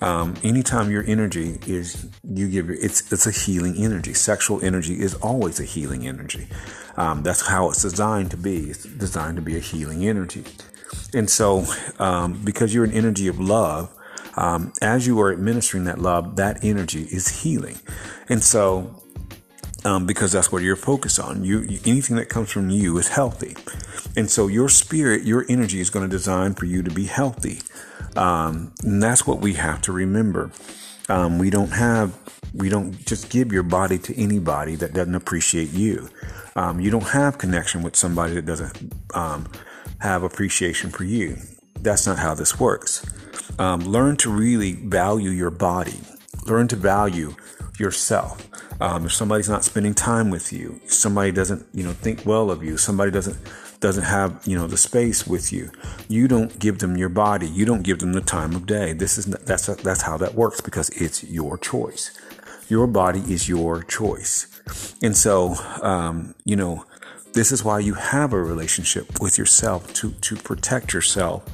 Um, 0.00 0.34
anytime 0.42 0.90
your 0.90 1.04
energy 1.06 1.58
is 1.66 2.08
you 2.24 2.48
give 2.48 2.68
your 2.68 2.76
it's 2.76 3.12
it's 3.12 3.26
a 3.26 3.30
healing 3.30 3.76
energy. 3.76 4.14
Sexual 4.14 4.64
energy 4.64 5.00
is 5.00 5.14
always 5.16 5.60
a 5.60 5.64
healing 5.64 6.06
energy. 6.06 6.48
Um, 6.96 7.22
that's 7.22 7.46
how 7.46 7.68
it's 7.70 7.82
designed 7.82 8.30
to 8.30 8.36
be. 8.36 8.70
It's 8.70 8.84
designed 8.84 9.36
to 9.36 9.42
be 9.42 9.56
a 9.56 9.60
healing 9.60 10.06
energy. 10.06 10.44
And 11.14 11.28
so, 11.30 11.64
um, 11.98 12.40
because 12.44 12.74
you're 12.74 12.84
an 12.84 12.92
energy 12.92 13.28
of 13.28 13.38
love, 13.38 13.90
um, 14.36 14.72
as 14.80 15.06
you 15.06 15.20
are 15.20 15.32
administering 15.32 15.84
that 15.84 15.98
love, 15.98 16.36
that 16.36 16.64
energy 16.64 17.02
is 17.02 17.42
healing. 17.42 17.78
And 18.28 18.42
so, 18.42 18.99
um, 19.84 20.06
because 20.06 20.32
that's 20.32 20.52
what 20.52 20.62
you're 20.62 20.76
focused 20.76 21.18
on. 21.18 21.44
You, 21.44 21.60
you, 21.60 21.80
anything 21.86 22.16
that 22.16 22.28
comes 22.28 22.50
from 22.50 22.70
you 22.70 22.98
is 22.98 23.08
healthy, 23.08 23.56
and 24.16 24.30
so 24.30 24.46
your 24.46 24.68
spirit, 24.68 25.24
your 25.24 25.46
energy 25.48 25.80
is 25.80 25.90
going 25.90 26.08
to 26.08 26.10
design 26.10 26.54
for 26.54 26.66
you 26.66 26.82
to 26.82 26.90
be 26.90 27.04
healthy. 27.04 27.60
Um, 28.16 28.72
and 28.82 29.02
that's 29.02 29.26
what 29.26 29.40
we 29.40 29.54
have 29.54 29.80
to 29.82 29.92
remember. 29.92 30.50
Um, 31.08 31.38
we 31.38 31.50
don't 31.50 31.70
have, 31.70 32.16
we 32.54 32.68
don't 32.68 33.04
just 33.06 33.30
give 33.30 33.52
your 33.52 33.62
body 33.62 33.98
to 33.98 34.20
anybody 34.20 34.74
that 34.76 34.92
doesn't 34.92 35.14
appreciate 35.14 35.72
you. 35.72 36.08
Um, 36.56 36.80
you 36.80 36.90
don't 36.90 37.08
have 37.08 37.38
connection 37.38 37.82
with 37.82 37.96
somebody 37.96 38.34
that 38.34 38.46
doesn't 38.46 38.92
um, 39.14 39.48
have 40.00 40.22
appreciation 40.22 40.90
for 40.90 41.04
you. 41.04 41.36
That's 41.80 42.06
not 42.06 42.18
how 42.18 42.34
this 42.34 42.58
works. 42.58 43.04
Um, 43.58 43.80
learn 43.80 44.16
to 44.18 44.30
really 44.30 44.72
value 44.72 45.30
your 45.30 45.50
body. 45.50 46.00
Learn 46.46 46.68
to 46.68 46.76
value 46.76 47.34
yourself. 47.78 48.49
Um, 48.80 49.06
if 49.06 49.12
somebody's 49.12 49.48
not 49.48 49.64
spending 49.64 49.94
time 49.94 50.30
with 50.30 50.52
you, 50.52 50.80
somebody 50.86 51.32
doesn't, 51.32 51.66
you 51.74 51.84
know, 51.84 51.92
think 51.92 52.24
well 52.24 52.50
of 52.50 52.62
you, 52.62 52.76
somebody 52.76 53.10
doesn't 53.10 53.36
doesn't 53.80 54.04
have 54.04 54.46
you 54.46 54.58
know 54.58 54.66
the 54.66 54.76
space 54.76 55.26
with 55.26 55.50
you 55.54 55.70
you 56.10 56.26
don't 56.26 56.58
give 56.58 56.80
them 56.80 56.96
your 56.96 57.08
body. 57.08 57.46
You 57.46 57.64
don't 57.64 57.82
give 57.82 58.00
them 58.00 58.12
the 58.12 58.20
time 58.20 58.56
of 58.56 58.66
day. 58.66 58.92
This 58.92 59.16
is 59.16 59.26
that's 59.26 59.66
that's 59.66 60.02
how 60.02 60.16
that 60.18 60.34
works 60.34 60.60
because 60.60 60.88
it's 60.90 61.22
your 61.22 61.56
choice. 61.56 62.10
Your 62.68 62.88
body 62.88 63.20
is 63.20 63.48
your 63.48 63.84
choice. 63.84 64.46
And 65.02 65.16
so 65.16 65.54
um, 65.82 66.34
you 66.44 66.56
know 66.56 66.84
this 67.32 67.52
is 67.52 67.64
why 67.64 67.78
you 67.78 67.94
have 67.94 68.32
a 68.32 68.42
relationship 68.42 69.20
with 69.20 69.38
yourself 69.38 69.92
to 69.94 70.12
to 70.12 70.36
protect 70.36 70.92
yourself 70.92 71.44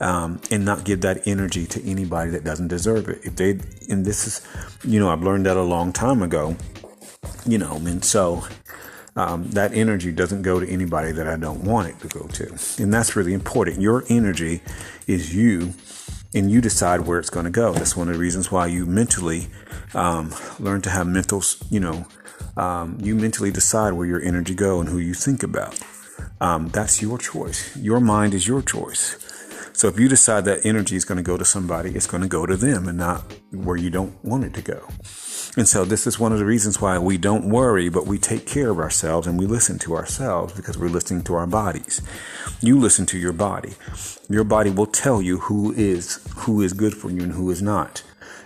um, 0.00 0.40
and 0.50 0.64
not 0.64 0.84
give 0.84 1.00
that 1.00 1.26
energy 1.26 1.66
to 1.66 1.82
anybody 1.84 2.30
that 2.30 2.44
doesn't 2.44 2.68
deserve 2.68 3.08
it 3.08 3.20
if 3.24 3.36
they 3.36 3.58
and 3.88 4.04
this 4.04 4.26
is 4.26 4.46
you 4.84 5.00
know 5.00 5.10
i've 5.10 5.22
learned 5.22 5.46
that 5.46 5.56
a 5.56 5.62
long 5.62 5.92
time 5.92 6.22
ago 6.22 6.56
you 7.46 7.58
know 7.58 7.76
and 7.76 8.04
so 8.04 8.44
um, 9.16 9.50
that 9.50 9.74
energy 9.74 10.10
doesn't 10.10 10.42
go 10.42 10.58
to 10.58 10.68
anybody 10.68 11.12
that 11.12 11.26
I 11.28 11.36
don't 11.36 11.64
want 11.64 11.88
it 11.88 12.00
to 12.00 12.08
go 12.08 12.26
to. 12.28 12.58
And 12.82 12.92
that's 12.92 13.14
really 13.14 13.34
important. 13.34 13.80
Your 13.80 14.04
energy 14.08 14.62
is 15.06 15.34
you, 15.34 15.74
and 16.34 16.50
you 16.50 16.60
decide 16.60 17.02
where 17.02 17.18
it's 17.18 17.30
going 17.30 17.44
to 17.44 17.50
go. 17.50 17.74
That's 17.74 17.96
one 17.96 18.08
of 18.08 18.14
the 18.14 18.20
reasons 18.20 18.50
why 18.50 18.68
you 18.68 18.86
mentally 18.86 19.48
um, 19.92 20.34
learn 20.58 20.80
to 20.82 20.90
have 20.90 21.06
mental, 21.06 21.42
you 21.68 21.80
know, 21.80 22.06
um, 22.56 22.98
you 23.00 23.14
mentally 23.14 23.50
decide 23.50 23.92
where 23.92 24.06
your 24.06 24.22
energy 24.22 24.54
go 24.54 24.80
and 24.80 24.88
who 24.88 24.98
you 24.98 25.14
think 25.14 25.42
about. 25.42 25.80
Um, 26.40 26.68
that's 26.68 27.00
your 27.00 27.18
choice. 27.18 27.76
Your 27.76 28.00
mind 28.00 28.34
is 28.34 28.46
your 28.46 28.62
choice. 28.62 29.16
So 29.74 29.88
if 29.88 29.98
you 29.98 30.08
decide 30.08 30.44
that 30.44 30.64
energy 30.64 30.96
is 30.96 31.04
going 31.04 31.16
to 31.16 31.22
go 31.22 31.36
to 31.36 31.44
somebody, 31.44 31.94
it's 31.94 32.06
going 32.06 32.22
to 32.22 32.28
go 32.28 32.46
to 32.46 32.56
them 32.56 32.88
and 32.88 32.98
not 32.98 33.22
where 33.50 33.76
you 33.76 33.90
don't 33.90 34.22
want 34.22 34.44
it 34.44 34.54
to 34.54 34.62
go. 34.62 34.86
And 35.56 35.66
so 35.66 35.84
this 35.84 36.06
is 36.06 36.18
one 36.18 36.32
of 36.32 36.38
the 36.38 36.44
reasons 36.44 36.80
why 36.80 36.98
we 36.98 37.18
don't 37.18 37.48
worry, 37.48 37.88
but 37.88 38.06
we 38.06 38.18
take 38.18 38.46
care 38.46 38.70
of 38.70 38.78
ourselves 38.78 39.26
and 39.26 39.38
we 39.38 39.46
listen 39.46 39.78
to 39.80 39.94
ourselves 39.94 40.54
because 40.54 40.78
we're 40.78 40.88
listening 40.88 41.24
to 41.24 41.34
our 41.34 41.46
bodies. 41.46 42.00
You 42.60 42.78
listen 42.78 43.06
to 43.06 43.18
your 43.18 43.32
body. 43.32 43.74
Your 44.28 44.44
body 44.44 44.70
will 44.70 44.86
tell 44.86 45.20
you 45.20 45.38
who 45.38 45.72
is 45.72 46.26
who 46.36 46.62
is 46.62 46.72
good 46.72 46.94
for 46.94 47.10
you 47.10 47.22
and 47.22 47.32
who 47.32 47.50
is 47.50 47.60
not. 47.60 48.02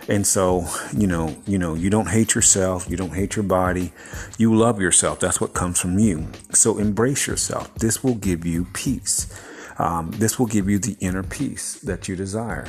And 0.07 0.25
so, 0.25 0.65
you 0.95 1.05
know, 1.05 1.35
you 1.45 1.57
know, 1.57 1.73
you 1.73 1.89
don't 1.89 2.07
hate 2.09 2.33
yourself, 2.33 2.89
you 2.89 2.95
don't 2.95 3.13
hate 3.13 3.35
your 3.35 3.43
body. 3.43 3.91
You 4.37 4.55
love 4.55 4.79
yourself. 4.79 5.19
That's 5.19 5.41
what 5.41 5.53
comes 5.53 5.79
from 5.79 5.99
you. 5.99 6.27
So 6.53 6.77
embrace 6.77 7.27
yourself. 7.27 7.73
This 7.75 8.03
will 8.03 8.15
give 8.15 8.45
you 8.45 8.65
peace. 8.73 9.27
Um, 9.79 10.11
this 10.11 10.39
will 10.39 10.47
give 10.47 10.69
you 10.69 10.79
the 10.79 10.97
inner 10.99 11.23
peace 11.23 11.79
that 11.81 12.07
you 12.07 12.15
desire. 12.15 12.67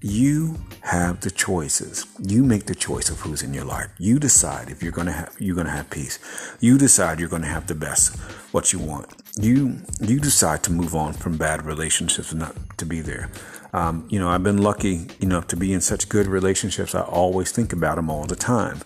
You 0.00 0.56
have 0.82 1.20
the 1.20 1.30
choices. 1.30 2.06
You 2.18 2.44
make 2.44 2.66
the 2.66 2.74
choice 2.74 3.10
of 3.10 3.20
who's 3.20 3.42
in 3.42 3.52
your 3.52 3.64
life. 3.64 3.90
You 3.98 4.18
decide 4.18 4.70
if 4.70 4.82
you're 4.82 4.92
gonna 4.92 5.12
have 5.12 5.34
you're 5.38 5.56
gonna 5.56 5.70
have 5.70 5.90
peace. 5.90 6.18
You 6.60 6.78
decide 6.78 7.18
you're 7.18 7.28
gonna 7.28 7.46
have 7.46 7.66
the 7.66 7.74
best 7.74 8.16
what 8.52 8.72
you 8.72 8.78
want. 8.78 9.06
You 9.38 9.78
you 10.00 10.18
decide 10.18 10.62
to 10.64 10.72
move 10.72 10.94
on 10.94 11.12
from 11.12 11.36
bad 11.36 11.66
relationships 11.66 12.30
and 12.30 12.40
not 12.40 12.56
to 12.78 12.86
be 12.86 13.00
there. 13.00 13.30
Um, 13.72 14.06
you 14.08 14.18
know, 14.18 14.28
I've 14.28 14.42
been 14.42 14.62
lucky 14.62 15.08
enough 15.20 15.48
to 15.48 15.56
be 15.56 15.72
in 15.72 15.80
such 15.82 16.08
good 16.08 16.26
relationships. 16.26 16.94
I 16.94 17.02
always 17.02 17.52
think 17.52 17.72
about 17.72 17.96
them 17.96 18.08
all 18.08 18.24
the 18.24 18.36
time, 18.36 18.80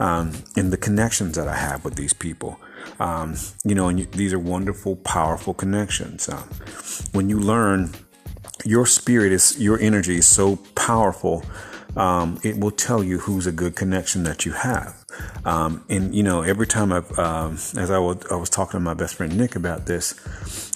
um, 0.00 0.32
and 0.56 0.72
the 0.72 0.76
connections 0.76 1.36
that 1.36 1.46
I 1.46 1.54
have 1.54 1.84
with 1.84 1.94
these 1.94 2.12
people. 2.12 2.58
Um, 3.00 3.36
you 3.64 3.74
know, 3.74 3.88
and 3.88 3.98
you, 4.00 4.06
these 4.06 4.32
are 4.32 4.38
wonderful, 4.38 4.96
powerful 4.96 5.54
connections. 5.54 6.28
Um, 6.28 6.48
when 7.12 7.28
you 7.28 7.38
learn, 7.38 7.90
your 8.64 8.86
spirit 8.86 9.32
is 9.32 9.58
your 9.58 9.78
energy 9.78 10.16
is 10.18 10.26
so 10.26 10.56
powerful. 10.74 11.44
Um, 11.96 12.40
it 12.42 12.58
will 12.58 12.70
tell 12.70 13.02
you 13.02 13.18
who's 13.18 13.46
a 13.46 13.52
good 13.52 13.76
connection 13.76 14.24
that 14.24 14.46
you 14.46 14.52
have. 14.52 15.02
Um, 15.44 15.84
and 15.88 16.14
you 16.14 16.22
know, 16.22 16.42
every 16.42 16.66
time 16.66 16.92
I've, 16.92 17.18
um, 17.18 17.54
as 17.54 17.90
I 17.90 17.98
was, 17.98 18.24
I 18.30 18.36
was 18.36 18.48
talking 18.48 18.72
to 18.72 18.80
my 18.80 18.94
best 18.94 19.16
friend 19.16 19.36
Nick 19.36 19.56
about 19.56 19.86
this, 19.86 20.14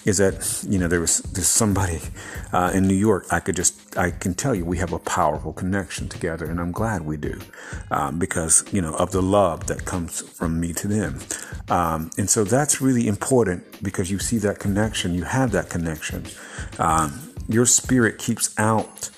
is 0.05 0.17
that 0.17 0.63
you 0.69 0.77
know 0.77 0.87
there 0.87 0.99
was 0.99 1.19
there's 1.19 1.47
somebody 1.47 1.99
uh, 2.53 2.71
in 2.73 2.87
New 2.87 2.95
York. 2.95 3.25
I 3.31 3.39
could 3.39 3.55
just 3.55 3.97
I 3.97 4.11
can 4.11 4.33
tell 4.33 4.53
you 4.53 4.65
we 4.65 4.77
have 4.77 4.93
a 4.93 4.99
powerful 4.99 5.53
connection 5.53 6.07
together, 6.07 6.45
and 6.45 6.59
I'm 6.59 6.71
glad 6.71 7.01
we 7.01 7.17
do 7.17 7.39
um, 7.91 8.19
because 8.19 8.63
you 8.71 8.81
know 8.81 8.93
of 8.95 9.11
the 9.11 9.21
love 9.21 9.67
that 9.67 9.85
comes 9.85 10.21
from 10.21 10.59
me 10.59 10.73
to 10.73 10.87
them, 10.87 11.19
um, 11.69 12.11
and 12.17 12.29
so 12.29 12.43
that's 12.43 12.81
really 12.81 13.07
important 13.07 13.81
because 13.81 14.11
you 14.11 14.19
see 14.19 14.37
that 14.39 14.59
connection, 14.59 15.15
you 15.15 15.23
have 15.23 15.51
that 15.51 15.69
connection. 15.69 16.25
Um, 16.77 17.33
your 17.49 17.65
spirit 17.65 18.17
keeps 18.17 18.53
out 18.59 19.09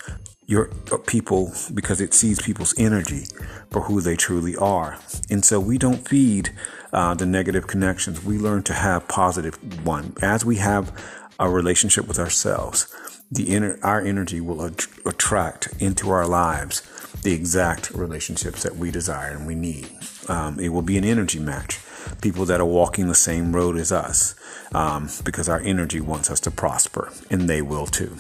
your 0.50 0.72
uh, 0.92 0.98
people 1.06 1.54
because 1.76 2.02
it 2.02 2.12
sees 2.12 2.42
people's 2.42 2.74
energy 2.80 3.26
for 3.70 3.82
who 3.82 4.02
they 4.02 4.16
truly 4.16 4.56
are. 4.56 4.98
And 5.30 5.46
so 5.46 5.60
we 5.60 5.78
don't 5.78 6.08
feed 6.08 6.50
uh, 6.92 7.14
the 7.14 7.28
negative 7.28 7.68
connections. 7.68 8.26
We 8.26 8.40
learn 8.40 8.64
to 8.64 8.74
have 8.74 9.08
positive 9.08 9.56
one. 9.86 10.16
As 10.24 10.44
we 10.44 10.56
have 10.56 10.92
a 11.40 11.48
relationship 11.48 12.08
with 12.08 12.18
ourselves, 12.18 12.88
the 13.32 13.54
inner, 13.54 13.78
our 13.84 14.02
energy 14.02 14.42
will 14.42 14.66
at- 14.66 14.88
attract 15.06 15.70
into 15.80 16.10
our 16.10 16.26
lives 16.26 16.82
the 17.22 17.34
exact 17.34 17.92
relationships 17.92 18.64
that 18.64 18.76
we 18.76 18.90
desire 18.90 19.32
and 19.32 19.46
we 19.46 19.54
need. 19.54 19.88
Um, 20.28 20.60
it 20.60 20.70
will 20.70 20.82
be 20.82 20.98
an 20.98 21.06
energy 21.06 21.40
match. 21.40 21.80
People 22.22 22.46
that 22.46 22.60
are 22.60 22.66
walking 22.66 23.08
the 23.08 23.16
same 23.16 23.56
road 23.56 23.78
as 23.78 23.92
us, 23.92 24.36
um, 24.74 25.10
because 25.24 25.48
our 25.48 25.62
energy 25.62 26.02
wants 26.02 26.30
us 26.30 26.40
to 26.42 26.52
prosper, 26.52 27.12
and 27.30 27.50
they 27.50 27.62
will 27.62 27.86
too. 27.86 28.18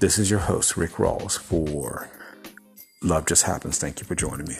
This 0.00 0.18
is 0.18 0.30
your 0.30 0.40
host, 0.40 0.76
Rick 0.76 0.92
Rawls, 0.92 1.38
for 1.38 2.08
Love 3.02 3.26
Just 3.26 3.42
Happens. 3.42 3.78
Thank 3.78 4.00
you 4.00 4.06
for 4.06 4.14
joining 4.14 4.48
me. 4.48 4.56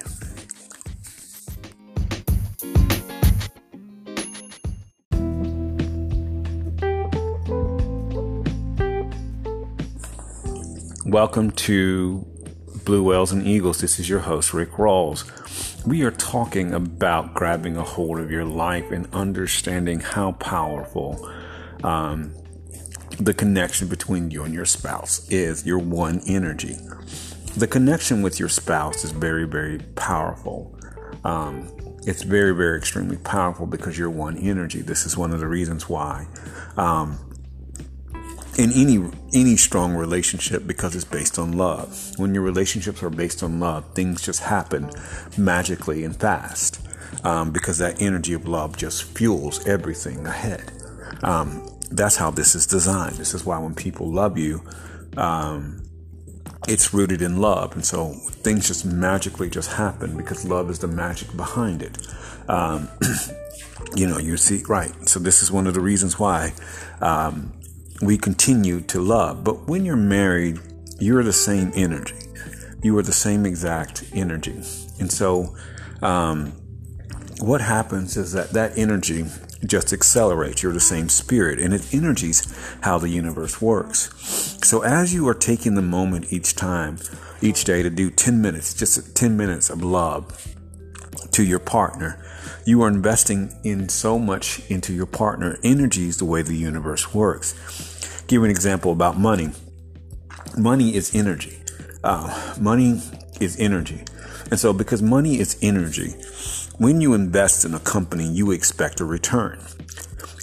Welcome 11.07 11.53
to 11.53 12.27
Blue 12.85 13.03
Whales 13.03 13.33
and 13.33 13.47
Eagles. 13.47 13.81
This 13.81 13.99
is 13.99 14.09
your 14.09 14.21
host, 14.21 14.53
Rick 14.53 14.73
Rawls. 14.73 15.25
We 15.87 16.03
are 16.03 16.11
talking 16.11 16.73
about 16.73 17.35
grabbing 17.35 17.77
a 17.77 17.83
hold 17.83 18.19
of 18.19 18.31
your 18.31 18.47
life 18.47 18.91
and 18.91 19.07
understanding 19.13 20.01
how 20.01 20.33
powerful 20.33 21.31
um, 21.83 22.35
the 23.19 23.35
connection 23.35 23.89
between 23.89 24.31
you 24.31 24.45
and 24.45 24.55
your 24.55 24.65
spouse 24.65 25.29
is 25.29 25.67
your 25.67 25.79
one 25.79 26.23
energy. 26.27 26.77
The 27.59 27.67
connection 27.67 28.23
with 28.23 28.41
your 28.41 28.49
spouse 28.49 29.05
is 29.05 29.11
very, 29.11 29.47
very 29.47 29.79
powerful. 29.95 30.75
Um, 31.23 31.71
it's 32.07 32.23
very, 32.23 32.55
very 32.55 32.79
extremely 32.79 33.19
powerful 33.19 33.67
because 33.67 33.99
you're 33.99 34.09
one 34.09 34.39
energy. 34.39 34.81
This 34.81 35.05
is 35.05 35.19
one 35.19 35.33
of 35.33 35.41
the 35.41 35.49
reasons 35.49 35.87
why. 35.87 36.27
Um, 36.79 37.19
in 38.57 38.73
any 38.73 39.11
any 39.33 39.57
strong 39.57 39.95
relationship 39.95 40.67
because 40.67 40.95
it's 40.95 41.05
based 41.05 41.39
on 41.39 41.53
love. 41.53 42.13
When 42.17 42.35
your 42.35 42.43
relationships 42.43 43.03
are 43.03 43.11
based 43.11 43.43
on 43.43 43.61
love, 43.61 43.85
things 43.95 44.23
just 44.23 44.41
happen 44.41 44.91
magically 45.37 46.05
and 46.05 46.15
fast 46.17 46.81
um, 47.25 47.51
because 47.51 47.79
that 47.79 48.01
energy 48.01 48.33
of 48.33 48.47
love 48.47 48.77
just 48.77 49.05
fuels 49.05 49.67
everything 49.67 50.27
ahead. 50.27 50.73
Um, 51.23 51.69
that's 51.91 52.17
how 52.17 52.31
this 52.31 52.55
is 52.55 52.67
designed. 52.67 53.17
This 53.17 53.35
is 53.35 53.45
why 53.45 53.59
when 53.59 53.75
people 53.75 54.11
love 54.11 54.39
you, 54.39 54.63
um, 55.17 55.83
it's 56.67 56.95
rooted 56.95 57.23
in 57.23 57.41
love, 57.41 57.75
and 57.75 57.85
so 57.85 58.13
things 58.13 58.69
just 58.69 58.87
magically 58.87 59.51
just 59.51 59.73
happen 59.73 60.17
because 60.17 60.47
love 60.47 60.71
is 60.71 60.79
the 60.79 60.89
magic 60.89 61.37
behind 61.37 61.83
it. 61.83 61.99
Um, 62.49 62.89
you 63.95 64.07
know, 64.07 64.19
you 64.19 64.37
see, 64.37 64.63
right? 64.69 64.93
So 65.09 65.21
this 65.21 65.43
is 65.43 65.53
one 65.53 65.67
of 65.67 65.75
the 65.75 65.81
reasons 65.81 66.19
why 66.19 66.53
um, 67.01 67.53
we 68.01 68.19
continue 68.19 68.81
to 68.83 69.01
love. 69.01 69.45
But 69.45 69.69
when 69.69 69.85
you're 69.85 69.97
married, 69.97 70.61
you're 70.99 71.23
the 71.23 71.33
same 71.33 71.73
energy. 71.75 72.17
You 72.83 72.97
are 72.99 73.03
the 73.03 73.13
same 73.13 73.47
exact 73.47 74.05
energy. 74.13 74.63
And 75.01 75.11
so, 75.11 75.57
um, 76.03 76.53
what 77.41 77.61
happens 77.61 78.17
is 78.17 78.33
that 78.33 78.51
that 78.51 78.77
energy 78.79 79.25
just 79.67 79.93
accelerates. 79.93 80.63
You're 80.63 80.73
the 80.73 80.81
same 80.81 81.09
spirit, 81.09 81.59
and 81.59 81.73
it 81.73 81.95
energies 81.95 82.55
how 82.83 82.99
the 82.99 83.09
universe 83.09 83.61
works. 83.61 84.11
So, 84.63 84.83
as 84.83 85.15
you 85.15 85.27
are 85.29 85.35
taking 85.35 85.75
the 85.75 85.83
moment 85.83 86.33
each 86.33 86.55
time, 86.55 86.99
each 87.41 87.65
day 87.65 87.83
to 87.83 87.91
do 87.91 88.11
10 88.11 88.41
minutes, 88.41 88.75
just 88.75 89.17
10 89.17 89.37
minutes 89.37 89.71
of 89.71 89.83
love 89.83 90.54
to 91.35 91.43
your 91.43 91.59
partner, 91.59 92.25
you 92.65 92.81
are 92.83 92.89
investing 92.89 93.53
in 93.65 93.89
so 93.89 94.21
much 94.21 94.61
into 94.71 94.93
your 94.93 95.07
partner 95.07 95.59
energies 95.65 96.19
the 96.19 96.25
way 96.25 96.43
the 96.43 96.55
universe 96.55 97.13
works. 97.13 98.23
Give 98.29 98.39
you 98.39 98.45
an 98.45 98.51
example 98.53 98.93
about 98.93 99.19
money. 99.19 99.51
Money 100.57 100.95
is 100.95 101.13
energy. 101.13 101.59
Uh, 102.05 102.55
money 102.61 103.01
is 103.41 103.59
energy. 103.59 104.05
And 104.53 104.61
so, 104.61 104.73
because 104.73 105.03
money 105.03 105.41
is 105.41 105.59
energy, 105.61 106.13
when 106.79 107.01
you 107.01 107.15
invest 107.15 107.65
in 107.65 107.75
a 107.75 107.81
company, 107.81 108.29
you 108.29 108.53
expect 108.53 109.01
a 109.01 109.05
return. 109.05 109.59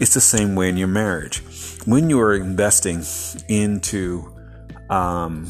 It's 0.01 0.13
the 0.13 0.19
same 0.19 0.55
way 0.55 0.67
in 0.67 0.75
your 0.75 0.89
marriage. 0.89 1.41
When 1.86 2.10
you 2.10 2.19
are 2.19 2.36
investing 2.36 3.03
into 3.48 4.29
um, 4.89 5.50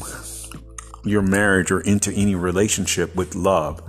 your 1.04 1.22
marriage 1.22 1.72
or 1.72 1.80
into 1.80 2.12
any 2.12 2.36
relationship 2.36 3.16
with 3.16 3.34
love, 3.34 3.82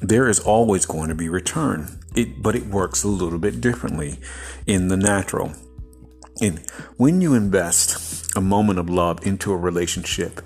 there 0.00 0.28
is 0.28 0.40
always 0.40 0.86
going 0.86 1.08
to 1.08 1.14
be 1.14 1.28
return. 1.28 2.00
It, 2.14 2.42
but 2.42 2.56
it 2.56 2.66
works 2.66 3.04
a 3.04 3.08
little 3.08 3.38
bit 3.38 3.60
differently 3.60 4.18
in 4.66 4.88
the 4.88 4.96
natural. 4.96 5.52
And 6.40 6.58
when 6.96 7.20
you 7.20 7.34
invest 7.34 8.36
a 8.36 8.40
moment 8.40 8.78
of 8.78 8.88
love 8.88 9.24
into 9.24 9.52
a 9.52 9.56
relationship, 9.56 10.40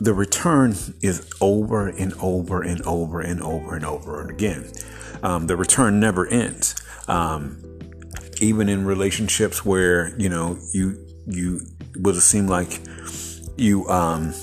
the 0.00 0.14
return 0.14 0.74
is 1.02 1.30
over 1.40 1.88
and 1.88 2.12
over 2.14 2.62
and 2.62 2.80
over 2.82 3.20
and 3.20 3.42
over 3.42 3.74
and 3.74 3.84
over 3.84 4.20
and 4.20 4.30
again. 4.30 4.70
Um, 5.22 5.46
the 5.46 5.56
return 5.56 6.00
never 6.00 6.26
ends. 6.26 6.74
Um, 7.08 7.62
even 8.40 8.68
in 8.68 8.84
relationships 8.84 9.64
where 9.64 10.14
you 10.18 10.28
know 10.28 10.58
you 10.72 10.98
you 11.26 11.60
would 11.96 12.16
seem 12.16 12.48
like 12.48 12.80
you 13.56 13.88
um, 13.88 14.34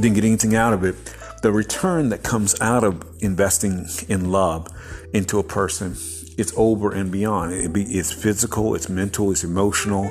didn't 0.00 0.14
get 0.14 0.24
anything 0.24 0.54
out 0.54 0.72
of 0.72 0.84
it, 0.84 0.94
the 1.42 1.52
return 1.52 2.08
that 2.10 2.22
comes 2.22 2.60
out 2.60 2.84
of 2.84 3.02
investing 3.20 3.86
in 4.08 4.30
love 4.30 4.68
into 5.12 5.38
a 5.38 5.44
person 5.44 5.96
it's 6.36 6.52
over 6.56 6.92
and 6.92 7.10
beyond. 7.10 7.52
It 7.52 7.72
be, 7.72 7.82
it's 7.84 8.12
physical, 8.12 8.74
it's 8.74 8.88
mental, 8.88 9.30
it's 9.30 9.44
emotional. 9.44 10.10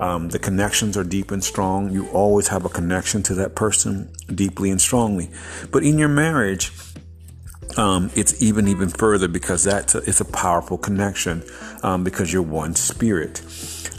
Um, 0.00 0.28
the 0.28 0.38
connections 0.38 0.96
are 0.96 1.04
deep 1.04 1.30
and 1.30 1.42
strong. 1.42 1.90
You 1.90 2.08
always 2.10 2.48
have 2.48 2.64
a 2.64 2.68
connection 2.68 3.22
to 3.24 3.34
that 3.36 3.54
person 3.54 4.12
deeply 4.32 4.70
and 4.70 4.80
strongly. 4.80 5.30
But 5.70 5.82
in 5.82 5.98
your 5.98 6.08
marriage, 6.08 6.72
um, 7.76 8.10
it's 8.14 8.40
even 8.42 8.68
even 8.68 8.88
further 8.88 9.26
because 9.26 9.64
that's 9.64 9.94
a, 9.94 9.98
it's 9.98 10.20
a 10.20 10.24
powerful 10.24 10.78
connection 10.78 11.42
um, 11.82 12.04
because 12.04 12.32
you're 12.32 12.42
one 12.42 12.74
spirit. 12.76 13.42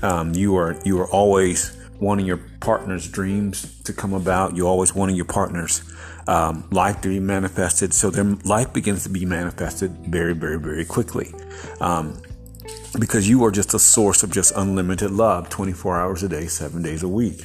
Um, 0.01 0.34
you 0.34 0.55
are 0.55 0.77
you 0.86 1.00
are 1.00 1.10
always 1.10 1.75
wanting 2.00 2.25
your 2.25 2.39
partner's 2.60 3.10
dreams 3.10 3.82
to 3.84 3.94
come 3.94 4.13
about. 4.13 4.55
You're 4.55 4.67
always 4.67 4.96
wanting 4.96 5.15
your 5.15 5.25
partner's 5.25 5.82
um, 6.27 6.67
life 6.72 7.01
to 7.01 7.10
be 7.10 7.20
manifested. 7.20 7.94
So 7.94 8.10
their 8.10 8.24
life 8.24 8.74
begins 8.74 9.03
to 9.03 9.10
be 9.10 9.25
manifested 9.25 9.91
very, 10.08 10.34
very, 10.34 10.60
very 10.60 10.86
quickly. 10.86 11.34
Um, 11.79 12.22
because 13.00 13.27
you 13.27 13.44
are 13.44 13.51
just 13.51 13.74
a 13.74 13.79
source 13.79 14.24
of 14.24 14.32
just 14.32 14.53
unlimited 14.55 15.12
love 15.12 15.50
24 15.50 16.00
hours 16.00 16.24
a 16.24 16.29
day, 16.29 16.48
seven 16.48 16.82
days 16.82 17.03
a 17.03 17.10
week. 17.10 17.41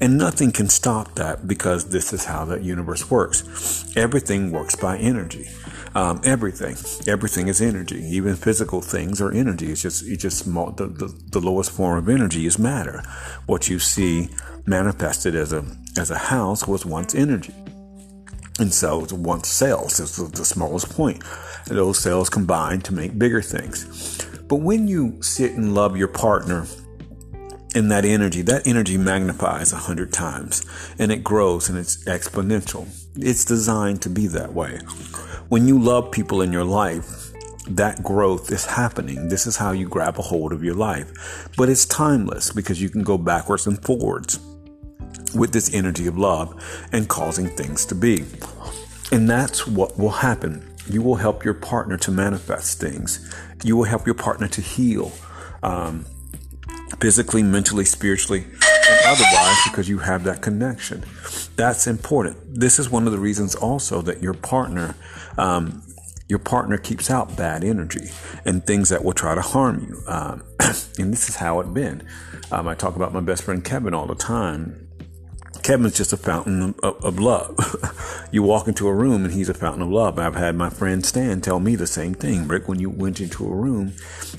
And 0.00 0.16
nothing 0.16 0.52
can 0.52 0.68
stop 0.68 1.14
that 1.16 1.48
because 1.48 1.90
this 1.90 2.12
is 2.12 2.24
how 2.24 2.44
that 2.46 2.62
universe 2.62 3.10
works. 3.10 3.92
Everything 3.96 4.52
works 4.52 4.76
by 4.76 4.96
energy. 4.98 5.48
Um, 5.94 6.20
everything, 6.24 6.76
everything 7.08 7.48
is 7.48 7.60
energy. 7.60 8.00
Even 8.04 8.36
physical 8.36 8.80
things 8.80 9.20
are 9.20 9.32
energy. 9.32 9.72
It's 9.72 9.82
just, 9.82 10.06
it's 10.06 10.22
just 10.22 10.38
small, 10.38 10.70
the, 10.70 10.86
the, 10.86 11.06
the 11.30 11.40
lowest 11.40 11.72
form 11.72 11.98
of 11.98 12.08
energy 12.08 12.46
is 12.46 12.58
matter. 12.58 13.02
What 13.46 13.68
you 13.68 13.78
see 13.78 14.28
manifested 14.66 15.34
as 15.34 15.52
a 15.52 15.64
as 15.96 16.10
a 16.10 16.18
house 16.18 16.68
was 16.68 16.86
once 16.86 17.14
energy. 17.14 17.54
And 18.58 18.74
so 18.74 19.04
it's 19.04 19.12
once 19.12 19.48
cells 19.48 20.00
is 20.00 20.16
the, 20.16 20.24
the 20.24 20.44
smallest 20.44 20.90
point. 20.90 21.22
Those 21.66 21.98
cells 21.98 22.28
combine 22.28 22.80
to 22.82 22.94
make 22.94 23.18
bigger 23.18 23.40
things. 23.40 24.18
But 24.48 24.56
when 24.56 24.88
you 24.88 25.22
sit 25.22 25.52
and 25.52 25.74
love 25.74 25.96
your 25.96 26.08
partner 26.08 26.66
and 27.74 27.90
that 27.92 28.04
energy, 28.04 28.42
that 28.42 28.66
energy 28.66 28.98
magnifies 28.98 29.72
a 29.72 29.76
hundred 29.76 30.12
times 30.12 30.66
and 30.98 31.12
it 31.12 31.22
grows 31.22 31.68
and 31.68 31.78
it's 31.78 32.04
exponential. 32.04 32.88
It's 33.16 33.44
designed 33.44 34.02
to 34.02 34.10
be 34.10 34.26
that 34.28 34.52
way. 34.52 34.78
When 35.48 35.68
you 35.68 35.78
love 35.78 36.10
people 36.10 36.42
in 36.42 36.52
your 36.52 36.64
life, 36.64 37.30
that 37.68 38.02
growth 38.02 38.50
is 38.50 38.64
happening. 38.64 39.28
This 39.28 39.46
is 39.46 39.56
how 39.56 39.72
you 39.72 39.88
grab 39.88 40.18
a 40.18 40.22
hold 40.22 40.52
of 40.52 40.64
your 40.64 40.74
life. 40.74 41.48
But 41.56 41.68
it's 41.68 41.84
timeless 41.84 42.50
because 42.50 42.80
you 42.80 42.88
can 42.88 43.02
go 43.02 43.18
backwards 43.18 43.66
and 43.66 43.80
forwards 43.84 44.40
with 45.34 45.52
this 45.52 45.72
energy 45.74 46.06
of 46.06 46.18
love 46.18 46.88
and 46.92 47.08
causing 47.08 47.48
things 47.48 47.84
to 47.86 47.94
be. 47.94 48.24
And 49.12 49.28
that's 49.28 49.66
what 49.66 49.98
will 49.98 50.10
happen. 50.10 50.74
You 50.88 51.02
will 51.02 51.16
help 51.16 51.44
your 51.44 51.54
partner 51.54 51.96
to 51.98 52.10
manifest 52.10 52.80
things. 52.80 53.34
You 53.62 53.76
will 53.76 53.84
help 53.84 54.06
your 54.06 54.14
partner 54.14 54.48
to 54.48 54.60
heal. 54.60 55.12
Um, 55.62 56.04
physically, 57.00 57.42
mentally, 57.42 57.84
spiritually, 57.84 58.44
and 58.44 59.00
otherwise 59.06 59.56
because 59.64 59.88
you 59.88 59.98
have 59.98 60.24
that 60.24 60.42
connection. 60.42 61.04
That's 61.56 61.86
important. 61.86 62.36
This 62.60 62.78
is 62.78 62.90
one 62.90 63.06
of 63.06 63.12
the 63.12 63.18
reasons 63.18 63.54
also 63.54 64.02
that 64.02 64.22
your 64.22 64.34
partner, 64.34 64.94
um, 65.36 65.82
your 66.28 66.38
partner 66.38 66.76
keeps 66.76 67.10
out 67.10 67.36
bad 67.36 67.64
energy 67.64 68.10
and 68.44 68.66
things 68.66 68.88
that 68.88 69.04
will 69.04 69.12
try 69.12 69.34
to 69.34 69.40
harm 69.40 69.86
you. 69.88 70.02
Um, 70.06 70.42
and 70.98 71.12
this 71.12 71.28
is 71.28 71.36
how 71.36 71.60
it 71.60 71.72
been. 71.72 72.06
Um, 72.50 72.66
I 72.66 72.74
talk 72.74 72.96
about 72.96 73.12
my 73.12 73.20
best 73.20 73.42
friend 73.42 73.64
Kevin 73.64 73.94
all 73.94 74.06
the 74.06 74.14
time. 74.14 74.87
Kevin's 75.62 75.96
just 75.96 76.12
a 76.12 76.16
fountain 76.16 76.74
of, 76.82 77.04
of 77.04 77.18
love. 77.18 77.56
you 78.32 78.42
walk 78.42 78.68
into 78.68 78.88
a 78.88 78.94
room 78.94 79.24
and 79.24 79.34
he's 79.34 79.48
a 79.48 79.54
fountain 79.54 79.82
of 79.82 79.90
love. 79.90 80.18
I've 80.18 80.34
had 80.34 80.54
my 80.54 80.70
friend 80.70 81.04
Stan 81.04 81.40
tell 81.40 81.60
me 81.60 81.76
the 81.76 81.86
same 81.86 82.14
thing. 82.14 82.48
Rick, 82.48 82.68
when 82.68 82.80
you 82.80 82.90
went 82.90 83.20
into 83.20 83.46
a 83.46 83.54
room, 83.54 83.92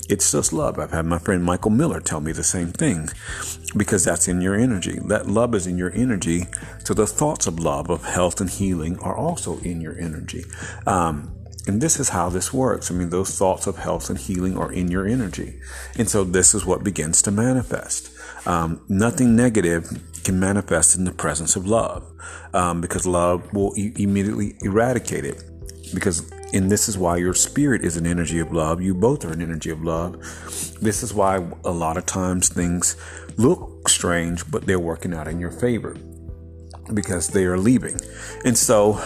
it's 0.08 0.32
just 0.32 0.52
love. 0.52 0.78
I've 0.78 0.90
had 0.92 1.06
my 1.06 1.18
friend 1.18 1.44
Michael 1.44 1.70
Miller 1.70 2.00
tell 2.00 2.20
me 2.20 2.32
the 2.32 2.44
same 2.44 2.72
thing 2.72 3.10
because 3.76 4.04
that's 4.04 4.28
in 4.28 4.40
your 4.40 4.54
energy. 4.54 4.98
That 5.06 5.26
love 5.26 5.54
is 5.54 5.66
in 5.66 5.78
your 5.78 5.92
energy. 5.92 6.46
So 6.84 6.94
the 6.94 7.06
thoughts 7.06 7.46
of 7.46 7.60
love, 7.60 7.90
of 7.90 8.04
health 8.04 8.40
and 8.40 8.50
healing 8.50 8.98
are 9.00 9.16
also 9.16 9.58
in 9.60 9.80
your 9.80 9.98
energy. 9.98 10.44
Um, 10.86 11.36
and 11.66 11.80
this 11.80 12.00
is 12.00 12.08
how 12.08 12.30
this 12.30 12.52
works. 12.52 12.90
I 12.90 12.94
mean, 12.94 13.10
those 13.10 13.36
thoughts 13.36 13.66
of 13.66 13.78
health 13.78 14.10
and 14.10 14.18
healing 14.18 14.56
are 14.56 14.72
in 14.72 14.90
your 14.90 15.06
energy. 15.06 15.60
And 15.96 16.08
so 16.08 16.24
this 16.24 16.54
is 16.54 16.64
what 16.64 16.82
begins 16.82 17.22
to 17.22 17.30
manifest. 17.30 18.10
Um, 18.46 18.80
nothing 18.88 19.36
negative 19.36 20.02
can 20.24 20.38
manifest 20.38 20.96
in 20.96 21.04
the 21.04 21.12
presence 21.12 21.56
of 21.56 21.66
love 21.66 22.10
um, 22.54 22.80
because 22.80 23.06
love 23.06 23.52
will 23.52 23.72
e- 23.76 23.92
immediately 23.96 24.56
eradicate 24.62 25.24
it. 25.24 25.44
Because, 25.94 26.30
and 26.52 26.70
this 26.70 26.88
is 26.88 26.96
why 26.96 27.16
your 27.16 27.34
spirit 27.34 27.84
is 27.84 27.96
an 27.96 28.06
energy 28.06 28.38
of 28.38 28.52
love. 28.52 28.80
You 28.80 28.94
both 28.94 29.24
are 29.24 29.32
an 29.32 29.42
energy 29.42 29.70
of 29.70 29.82
love. 29.82 30.14
This 30.80 31.02
is 31.02 31.12
why 31.12 31.36
a 31.64 31.70
lot 31.72 31.96
of 31.96 32.06
times 32.06 32.48
things 32.48 32.96
look 33.36 33.88
strange, 33.88 34.48
but 34.50 34.66
they're 34.66 34.78
working 34.78 35.14
out 35.14 35.26
in 35.26 35.40
your 35.40 35.50
favor 35.50 35.96
because 36.94 37.28
they 37.28 37.44
are 37.44 37.58
leaving. 37.58 37.98
And 38.44 38.56
so, 38.56 39.02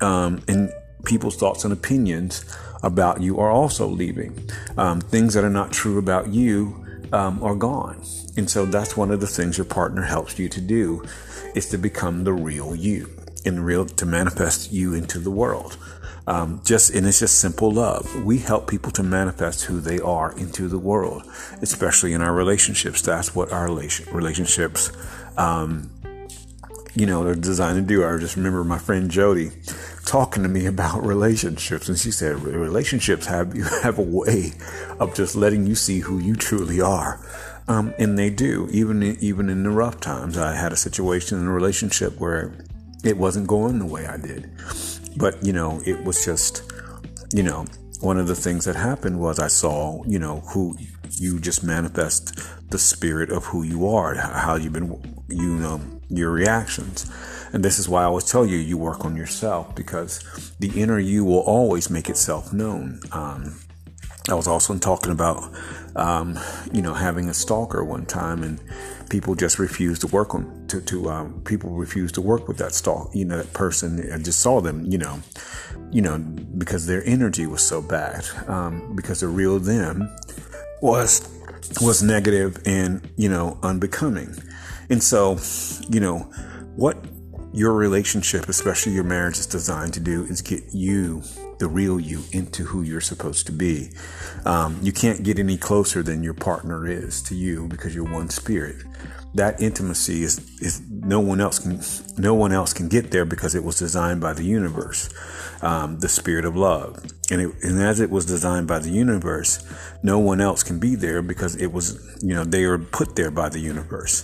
um, 0.00 0.42
and 0.48 0.70
people's 1.04 1.36
thoughts 1.36 1.64
and 1.64 1.72
opinions 1.72 2.44
about 2.82 3.20
you 3.20 3.38
are 3.38 3.50
also 3.50 3.86
leaving. 3.86 4.48
Um, 4.76 5.00
things 5.00 5.34
that 5.34 5.44
are 5.44 5.50
not 5.50 5.72
true 5.72 5.98
about 5.98 6.28
you 6.28 6.81
um, 7.12 7.42
are 7.42 7.54
gone. 7.54 8.02
And 8.36 8.50
so 8.50 8.64
that's 8.64 8.96
one 8.96 9.10
of 9.10 9.20
the 9.20 9.26
things 9.26 9.58
your 9.58 9.64
partner 9.64 10.02
helps 10.02 10.38
you 10.38 10.48
to 10.48 10.60
do 10.60 11.04
is 11.54 11.68
to 11.68 11.78
become 11.78 12.24
the 12.24 12.32
real 12.32 12.74
you 12.74 13.10
and 13.44 13.64
real 13.64 13.84
to 13.86 14.06
manifest 14.06 14.72
you 14.72 14.94
into 14.94 15.18
the 15.18 15.30
world. 15.30 15.76
Um, 16.26 16.60
just 16.64 16.94
and 16.94 17.06
it's 17.06 17.18
just 17.18 17.40
simple 17.40 17.72
love. 17.72 18.24
We 18.24 18.38
help 18.38 18.70
people 18.70 18.92
to 18.92 19.02
manifest 19.02 19.64
who 19.64 19.80
they 19.80 19.98
are 19.98 20.32
into 20.38 20.68
the 20.68 20.78
world, 20.78 21.24
especially 21.60 22.12
in 22.12 22.22
our 22.22 22.32
relationships. 22.32 23.02
That's 23.02 23.34
what 23.34 23.50
our 23.52 23.66
relationships, 23.66 24.92
um, 25.36 25.90
you 26.94 27.06
know, 27.06 27.24
they're 27.24 27.34
designed 27.34 27.76
to 27.76 27.82
do. 27.82 28.04
I 28.04 28.18
just 28.18 28.36
remember 28.36 28.64
my 28.64 28.78
friend 28.78 29.10
Jody 29.10 29.50
talking 30.04 30.42
to 30.42 30.48
me 30.48 30.66
about 30.66 31.02
relationships, 31.06 31.88
and 31.88 31.98
she 31.98 32.10
said 32.10 32.42
relationships 32.42 33.26
have 33.26 33.54
you 33.54 33.64
have 33.82 33.98
a 33.98 34.02
way 34.02 34.52
of 34.98 35.14
just 35.14 35.34
letting 35.34 35.66
you 35.66 35.74
see 35.74 36.00
who 36.00 36.18
you 36.18 36.36
truly 36.36 36.80
are. 36.80 37.20
Um, 37.68 37.94
and 37.98 38.18
they 38.18 38.28
do, 38.28 38.68
even 38.72 39.02
even 39.20 39.48
in 39.48 39.62
the 39.62 39.70
rough 39.70 40.00
times. 40.00 40.36
I 40.36 40.54
had 40.54 40.72
a 40.72 40.76
situation 40.76 41.38
in 41.38 41.46
a 41.46 41.52
relationship 41.52 42.18
where 42.18 42.52
it 43.04 43.16
wasn't 43.16 43.46
going 43.46 43.78
the 43.78 43.86
way 43.86 44.06
I 44.06 44.16
did, 44.16 44.50
but 45.16 45.42
you 45.44 45.52
know, 45.52 45.80
it 45.86 46.02
was 46.04 46.24
just, 46.24 46.62
you 47.32 47.42
know, 47.42 47.64
one 48.00 48.18
of 48.18 48.26
the 48.26 48.34
things 48.34 48.64
that 48.64 48.74
happened 48.74 49.20
was 49.20 49.38
I 49.38 49.46
saw, 49.46 50.02
you 50.04 50.18
know, 50.18 50.40
who 50.40 50.76
you 51.10 51.38
just 51.38 51.62
manifest 51.62 52.36
the 52.70 52.78
spirit 52.78 53.30
of 53.30 53.44
who 53.44 53.62
you 53.62 53.86
are, 53.86 54.14
how 54.16 54.56
you've 54.56 54.72
been, 54.72 55.24
you 55.28 55.56
know, 55.56 55.80
your 56.12 56.30
reactions. 56.30 57.10
And 57.52 57.64
this 57.64 57.78
is 57.78 57.88
why 57.88 58.02
I 58.02 58.06
always 58.06 58.24
tell 58.24 58.46
you, 58.46 58.56
you 58.56 58.78
work 58.78 59.04
on 59.04 59.16
yourself 59.16 59.74
because 59.74 60.52
the 60.58 60.80
inner 60.80 60.98
you 60.98 61.24
will 61.24 61.40
always 61.40 61.90
make 61.90 62.08
itself 62.08 62.52
known. 62.52 63.00
Um, 63.12 63.58
I 64.30 64.34
was 64.34 64.46
also 64.46 64.78
talking 64.78 65.10
about, 65.10 65.52
um, 65.96 66.38
you 66.72 66.80
know, 66.80 66.94
having 66.94 67.28
a 67.28 67.34
stalker 67.34 67.84
one 67.84 68.06
time, 68.06 68.44
and 68.44 68.60
people 69.10 69.34
just 69.34 69.58
refused 69.58 70.02
to 70.02 70.06
work 70.06 70.34
on 70.34 70.66
to 70.68 70.80
to 70.80 71.10
um, 71.10 71.42
people 71.44 71.70
refused 71.70 72.14
to 72.14 72.20
work 72.20 72.46
with 72.46 72.56
that 72.58 72.72
stalk, 72.72 73.10
you 73.12 73.24
know, 73.24 73.38
that 73.38 73.52
person. 73.52 74.12
I 74.12 74.18
just 74.18 74.38
saw 74.38 74.60
them, 74.60 74.84
you 74.84 74.96
know, 74.96 75.20
you 75.90 76.00
know, 76.00 76.18
because 76.18 76.86
their 76.86 77.04
energy 77.04 77.46
was 77.46 77.62
so 77.62 77.82
bad, 77.82 78.24
um, 78.46 78.94
because 78.94 79.20
the 79.20 79.28
real 79.28 79.58
them 79.58 80.08
was 80.80 81.28
was 81.80 82.02
negative 82.02 82.60
and 82.64 83.08
you 83.16 83.28
know 83.28 83.58
unbecoming, 83.62 84.36
and 84.92 85.02
so, 85.02 85.38
you 85.88 86.00
know, 86.00 86.18
what 86.76 87.02
your 87.54 87.72
relationship, 87.72 88.46
especially 88.50 88.92
your 88.92 89.04
marriage, 89.04 89.38
is 89.38 89.46
designed 89.46 89.94
to 89.94 90.00
do 90.00 90.24
is 90.24 90.42
get 90.42 90.62
you 90.72 91.22
the 91.58 91.66
real 91.66 91.98
you 91.98 92.22
into 92.32 92.64
who 92.64 92.82
you're 92.82 93.00
supposed 93.00 93.46
to 93.46 93.52
be. 93.52 93.90
Um, 94.44 94.78
you 94.82 94.92
can't 94.92 95.22
get 95.22 95.38
any 95.38 95.56
closer 95.56 96.02
than 96.02 96.22
your 96.22 96.34
partner 96.34 96.86
is 96.86 97.22
to 97.22 97.34
you 97.34 97.68
because 97.68 97.94
you're 97.94 98.12
one 98.12 98.28
spirit. 98.28 98.84
That 99.34 99.62
intimacy 99.62 100.24
is, 100.24 100.38
is 100.60 100.82
no 100.90 101.20
one 101.20 101.40
else 101.40 101.58
can 101.58 101.80
no 102.22 102.34
one 102.34 102.52
else 102.52 102.74
can 102.74 102.88
get 102.88 103.12
there 103.12 103.24
because 103.24 103.54
it 103.54 103.64
was 103.64 103.78
designed 103.78 104.20
by 104.20 104.34
the 104.34 104.44
universe, 104.44 105.08
um, 105.62 106.00
the 106.00 106.08
spirit 106.08 106.44
of 106.44 106.54
love, 106.54 107.02
and 107.30 107.40
it, 107.40 107.54
and 107.62 107.80
as 107.80 107.98
it 107.98 108.10
was 108.10 108.26
designed 108.26 108.68
by 108.68 108.78
the 108.78 108.90
universe, 108.90 109.64
no 110.02 110.18
one 110.18 110.42
else 110.42 110.62
can 110.62 110.78
be 110.78 110.96
there 110.96 111.22
because 111.22 111.56
it 111.56 111.72
was 111.72 112.18
you 112.22 112.34
know 112.34 112.44
they 112.44 112.64
are 112.64 112.76
put 112.76 113.16
there 113.16 113.30
by 113.30 113.48
the 113.48 113.58
universe. 113.58 114.22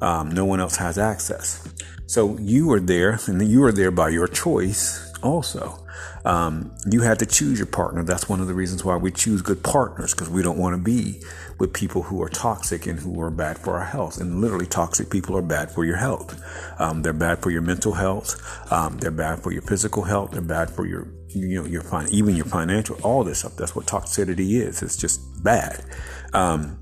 Um, 0.00 0.30
no 0.30 0.44
one 0.44 0.60
else 0.60 0.76
has 0.76 0.98
access. 0.98 1.66
So 2.06 2.36
you 2.38 2.72
are 2.72 2.80
there, 2.80 3.20
and 3.26 3.46
you 3.48 3.62
are 3.64 3.72
there 3.72 3.90
by 3.90 4.08
your 4.08 4.26
choice 4.26 5.12
also. 5.22 5.78
Um, 6.24 6.74
you 6.90 7.02
had 7.02 7.18
to 7.20 7.26
choose 7.26 7.58
your 7.58 7.66
partner. 7.66 8.02
That's 8.02 8.28
one 8.28 8.40
of 8.40 8.46
the 8.46 8.54
reasons 8.54 8.84
why 8.84 8.96
we 8.96 9.10
choose 9.10 9.42
good 9.42 9.62
partners 9.62 10.12
because 10.12 10.28
we 10.28 10.42
don't 10.42 10.58
want 10.58 10.74
to 10.74 10.82
be 10.82 11.22
with 11.58 11.72
people 11.72 12.02
who 12.02 12.22
are 12.22 12.28
toxic 12.28 12.86
and 12.86 12.98
who 12.98 13.20
are 13.20 13.30
bad 13.30 13.58
for 13.58 13.78
our 13.78 13.84
health. 13.84 14.20
And 14.20 14.40
literally, 14.40 14.66
toxic 14.66 15.10
people 15.10 15.36
are 15.36 15.42
bad 15.42 15.70
for 15.70 15.84
your 15.84 15.96
health. 15.96 16.42
Um, 16.80 17.02
they're 17.02 17.12
bad 17.12 17.38
for 17.38 17.50
your 17.50 17.62
mental 17.62 17.92
health. 17.92 18.72
Um, 18.72 18.98
they're 18.98 19.10
bad 19.10 19.42
for 19.42 19.52
your 19.52 19.62
physical 19.62 20.02
health. 20.02 20.32
They're 20.32 20.42
bad 20.42 20.70
for 20.70 20.86
your, 20.86 21.08
you 21.28 21.62
know, 21.62 21.66
your 21.66 21.84
even 22.10 22.36
your 22.36 22.46
financial. 22.46 22.98
All 23.02 23.24
this 23.24 23.40
stuff. 23.40 23.56
That's 23.56 23.76
what 23.76 23.86
toxicity 23.86 24.60
is. 24.60 24.82
It's 24.82 24.96
just 24.96 25.20
bad. 25.42 25.84
Um, 26.32 26.78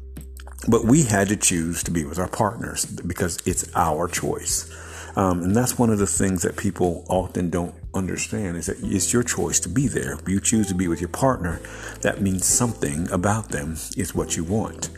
but 0.67 0.85
we 0.85 1.05
had 1.05 1.29
to 1.29 1.37
choose 1.37 1.83
to 1.85 1.91
be 1.91 2.05
with 2.05 2.19
our 2.19 2.29
partners 2.29 2.85
because 2.85 3.39
it's 3.47 3.71
our 3.77 4.09
choice. 4.09 4.69
Um, 5.17 5.43
and 5.43 5.57
that's 5.57 5.79
one 5.79 5.91
of 5.91 5.99
the 5.99 6.07
things 6.07 6.43
that 6.43 6.57
people 6.57 7.05
often 7.09 7.51
don't 7.51 7.75
understand 7.95 8.57
is 8.57 8.67
that 8.67 8.77
it's 8.83 9.13
your 9.13 9.23
choice 9.23 9.59
to 9.61 9.69
be 9.69 9.89
there. 9.89 10.19
You 10.27 10.41
choose 10.41 10.69
to 10.69 10.75
be 10.75 10.89
with 10.89 11.01
your 11.01 11.09
partner, 11.09 11.61
that 12.03 12.21
means 12.21 12.47
something 12.47 13.11
about 13.11 13.49
them 13.49 13.73
is 13.97 14.15
what 14.15 14.37
you 14.37 14.45
want. 14.45 14.91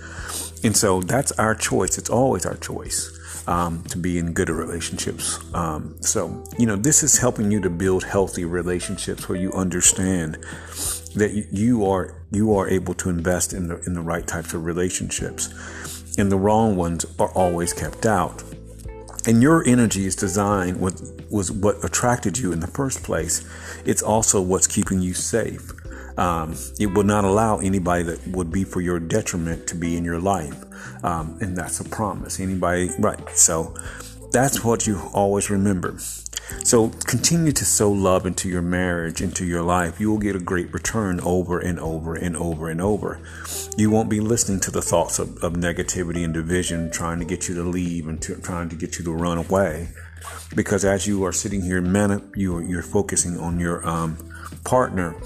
And 0.62 0.76
so 0.76 1.00
that's 1.00 1.32
our 1.32 1.54
choice. 1.54 1.96
It's 1.96 2.10
always 2.10 2.44
our 2.44 2.56
choice 2.56 3.18
um, 3.48 3.82
to 3.84 3.98
be 3.98 4.18
in 4.18 4.32
good 4.32 4.50
relationships. 4.50 5.38
Um, 5.54 5.96
so, 6.00 6.44
you 6.58 6.66
know, 6.66 6.76
this 6.76 7.02
is 7.02 7.18
helping 7.18 7.50
you 7.50 7.60
to 7.60 7.70
build 7.70 8.04
healthy 8.04 8.44
relationships 8.44 9.28
where 9.28 9.38
you 9.38 9.52
understand 9.52 10.38
that 11.14 11.48
you 11.50 11.84
are 11.86 12.22
you 12.30 12.54
are 12.54 12.68
able 12.68 12.94
to 12.94 13.10
invest 13.10 13.52
in 13.52 13.68
the 13.68 13.80
in 13.86 13.94
the 13.94 14.00
right 14.00 14.26
types 14.26 14.54
of 14.54 14.64
relationships, 14.64 15.48
and 16.18 16.30
the 16.30 16.36
wrong 16.36 16.76
ones 16.76 17.06
are 17.18 17.30
always 17.32 17.72
kept 17.72 18.06
out. 18.06 18.42
And 19.26 19.42
your 19.42 19.66
energy 19.66 20.06
is 20.06 20.16
designed 20.16 20.80
with 20.80 21.26
was 21.30 21.52
what 21.52 21.84
attracted 21.84 22.38
you 22.38 22.52
in 22.52 22.60
the 22.60 22.66
first 22.66 23.02
place. 23.02 23.46
It's 23.84 24.02
also 24.02 24.40
what's 24.40 24.66
keeping 24.66 25.00
you 25.00 25.14
safe. 25.14 25.72
Um, 26.18 26.56
it 26.78 26.86
will 26.94 27.04
not 27.04 27.24
allow 27.24 27.58
anybody 27.58 28.02
that 28.04 28.26
would 28.28 28.50
be 28.50 28.64
for 28.64 28.80
your 28.80 28.98
detriment 28.98 29.66
to 29.68 29.74
be 29.74 29.96
in 29.96 30.04
your 30.04 30.18
life. 30.18 30.64
Um, 31.04 31.38
and 31.40 31.56
that's 31.56 31.80
a 31.80 31.84
promise. 31.84 32.40
Anybody, 32.40 32.90
right. 32.98 33.28
So 33.30 33.74
that's 34.32 34.64
what 34.64 34.86
you 34.86 35.00
always 35.12 35.50
remember. 35.50 35.96
So 36.64 36.88
continue 37.06 37.52
to 37.52 37.64
sow 37.64 37.90
love 37.90 38.26
into 38.26 38.48
your 38.48 38.62
marriage, 38.62 39.20
into 39.20 39.44
your 39.44 39.62
life. 39.62 40.00
You 40.00 40.10
will 40.10 40.18
get 40.18 40.36
a 40.36 40.40
great 40.40 40.72
return 40.72 41.20
over 41.20 41.58
and 41.58 41.78
over 41.80 42.14
and 42.14 42.36
over 42.36 42.68
and 42.68 42.80
over. 42.80 43.20
You 43.76 43.90
won't 43.90 44.08
be 44.08 44.20
listening 44.20 44.60
to 44.60 44.70
the 44.70 44.82
thoughts 44.82 45.18
of, 45.18 45.42
of 45.42 45.54
negativity 45.54 46.24
and 46.24 46.34
division 46.34 46.90
trying 46.90 47.18
to 47.18 47.24
get 47.24 47.48
you 47.48 47.54
to 47.56 47.62
leave 47.62 48.08
and 48.08 48.20
to, 48.22 48.36
trying 48.36 48.68
to 48.68 48.76
get 48.76 48.98
you 48.98 49.04
to 49.04 49.12
run 49.12 49.38
away. 49.38 49.88
Because 50.54 50.84
as 50.84 51.06
you 51.06 51.24
are 51.24 51.32
sitting 51.32 51.62
here, 51.62 51.80
man, 51.80 52.30
you, 52.34 52.58
you're 52.60 52.82
focusing 52.82 53.38
on 53.38 53.58
your 53.58 53.86
um, 53.88 54.16
partner 54.64 55.16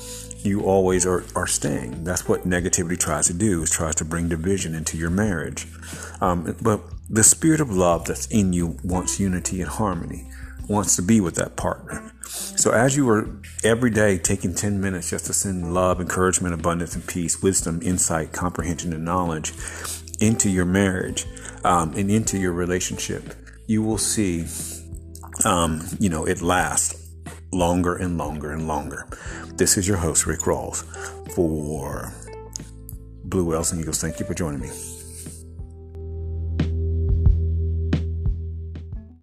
you 0.44 0.60
always 0.62 1.06
are, 1.06 1.24
are 1.34 1.46
staying. 1.46 2.04
That's 2.04 2.28
what 2.28 2.46
negativity 2.46 2.98
tries 2.98 3.26
to 3.28 3.32
do, 3.32 3.62
is 3.62 3.70
tries 3.70 3.94
to 3.96 4.04
bring 4.04 4.28
division 4.28 4.74
into 4.74 4.98
your 4.98 5.10
marriage. 5.10 5.66
Um, 6.20 6.54
but 6.60 6.80
the 7.08 7.24
spirit 7.24 7.60
of 7.60 7.70
love 7.70 8.04
that's 8.04 8.26
in 8.26 8.52
you 8.52 8.76
wants 8.84 9.18
unity 9.18 9.60
and 9.62 9.70
harmony, 9.70 10.28
wants 10.68 10.96
to 10.96 11.02
be 11.02 11.20
with 11.20 11.34
that 11.36 11.56
partner. 11.56 12.12
So 12.24 12.72
as 12.72 12.96
you 12.96 13.08
are 13.10 13.28
every 13.62 13.90
day 13.90 14.18
taking 14.18 14.54
10 14.54 14.80
minutes 14.80 15.10
just 15.10 15.26
to 15.26 15.32
send 15.32 15.74
love, 15.74 16.00
encouragement, 16.00 16.54
abundance, 16.54 16.94
and 16.94 17.06
peace, 17.06 17.42
wisdom, 17.42 17.80
insight, 17.82 18.32
comprehension, 18.32 18.92
and 18.92 19.04
knowledge 19.04 19.52
into 20.20 20.48
your 20.48 20.64
marriage 20.64 21.26
um, 21.64 21.92
and 21.94 22.10
into 22.10 22.38
your 22.38 22.52
relationship, 22.52 23.34
you 23.66 23.82
will 23.82 23.98
see, 23.98 24.46
um, 25.44 25.82
you 25.98 26.08
know, 26.08 26.24
it 26.24 26.40
lasts 26.42 27.10
longer 27.52 27.94
and 27.94 28.18
longer 28.18 28.52
and 28.52 28.66
longer. 28.66 29.06
This 29.56 29.76
is 29.76 29.86
your 29.86 29.98
host, 29.98 30.26
Rick 30.26 30.40
Rawls, 30.40 30.84
for 31.34 32.12
Blue 33.24 33.44
Whales 33.44 33.72
and 33.72 33.80
Eagles. 33.80 34.00
Thank 34.00 34.20
you 34.20 34.26
for 34.26 34.34
joining 34.34 34.60
me. 34.60 34.93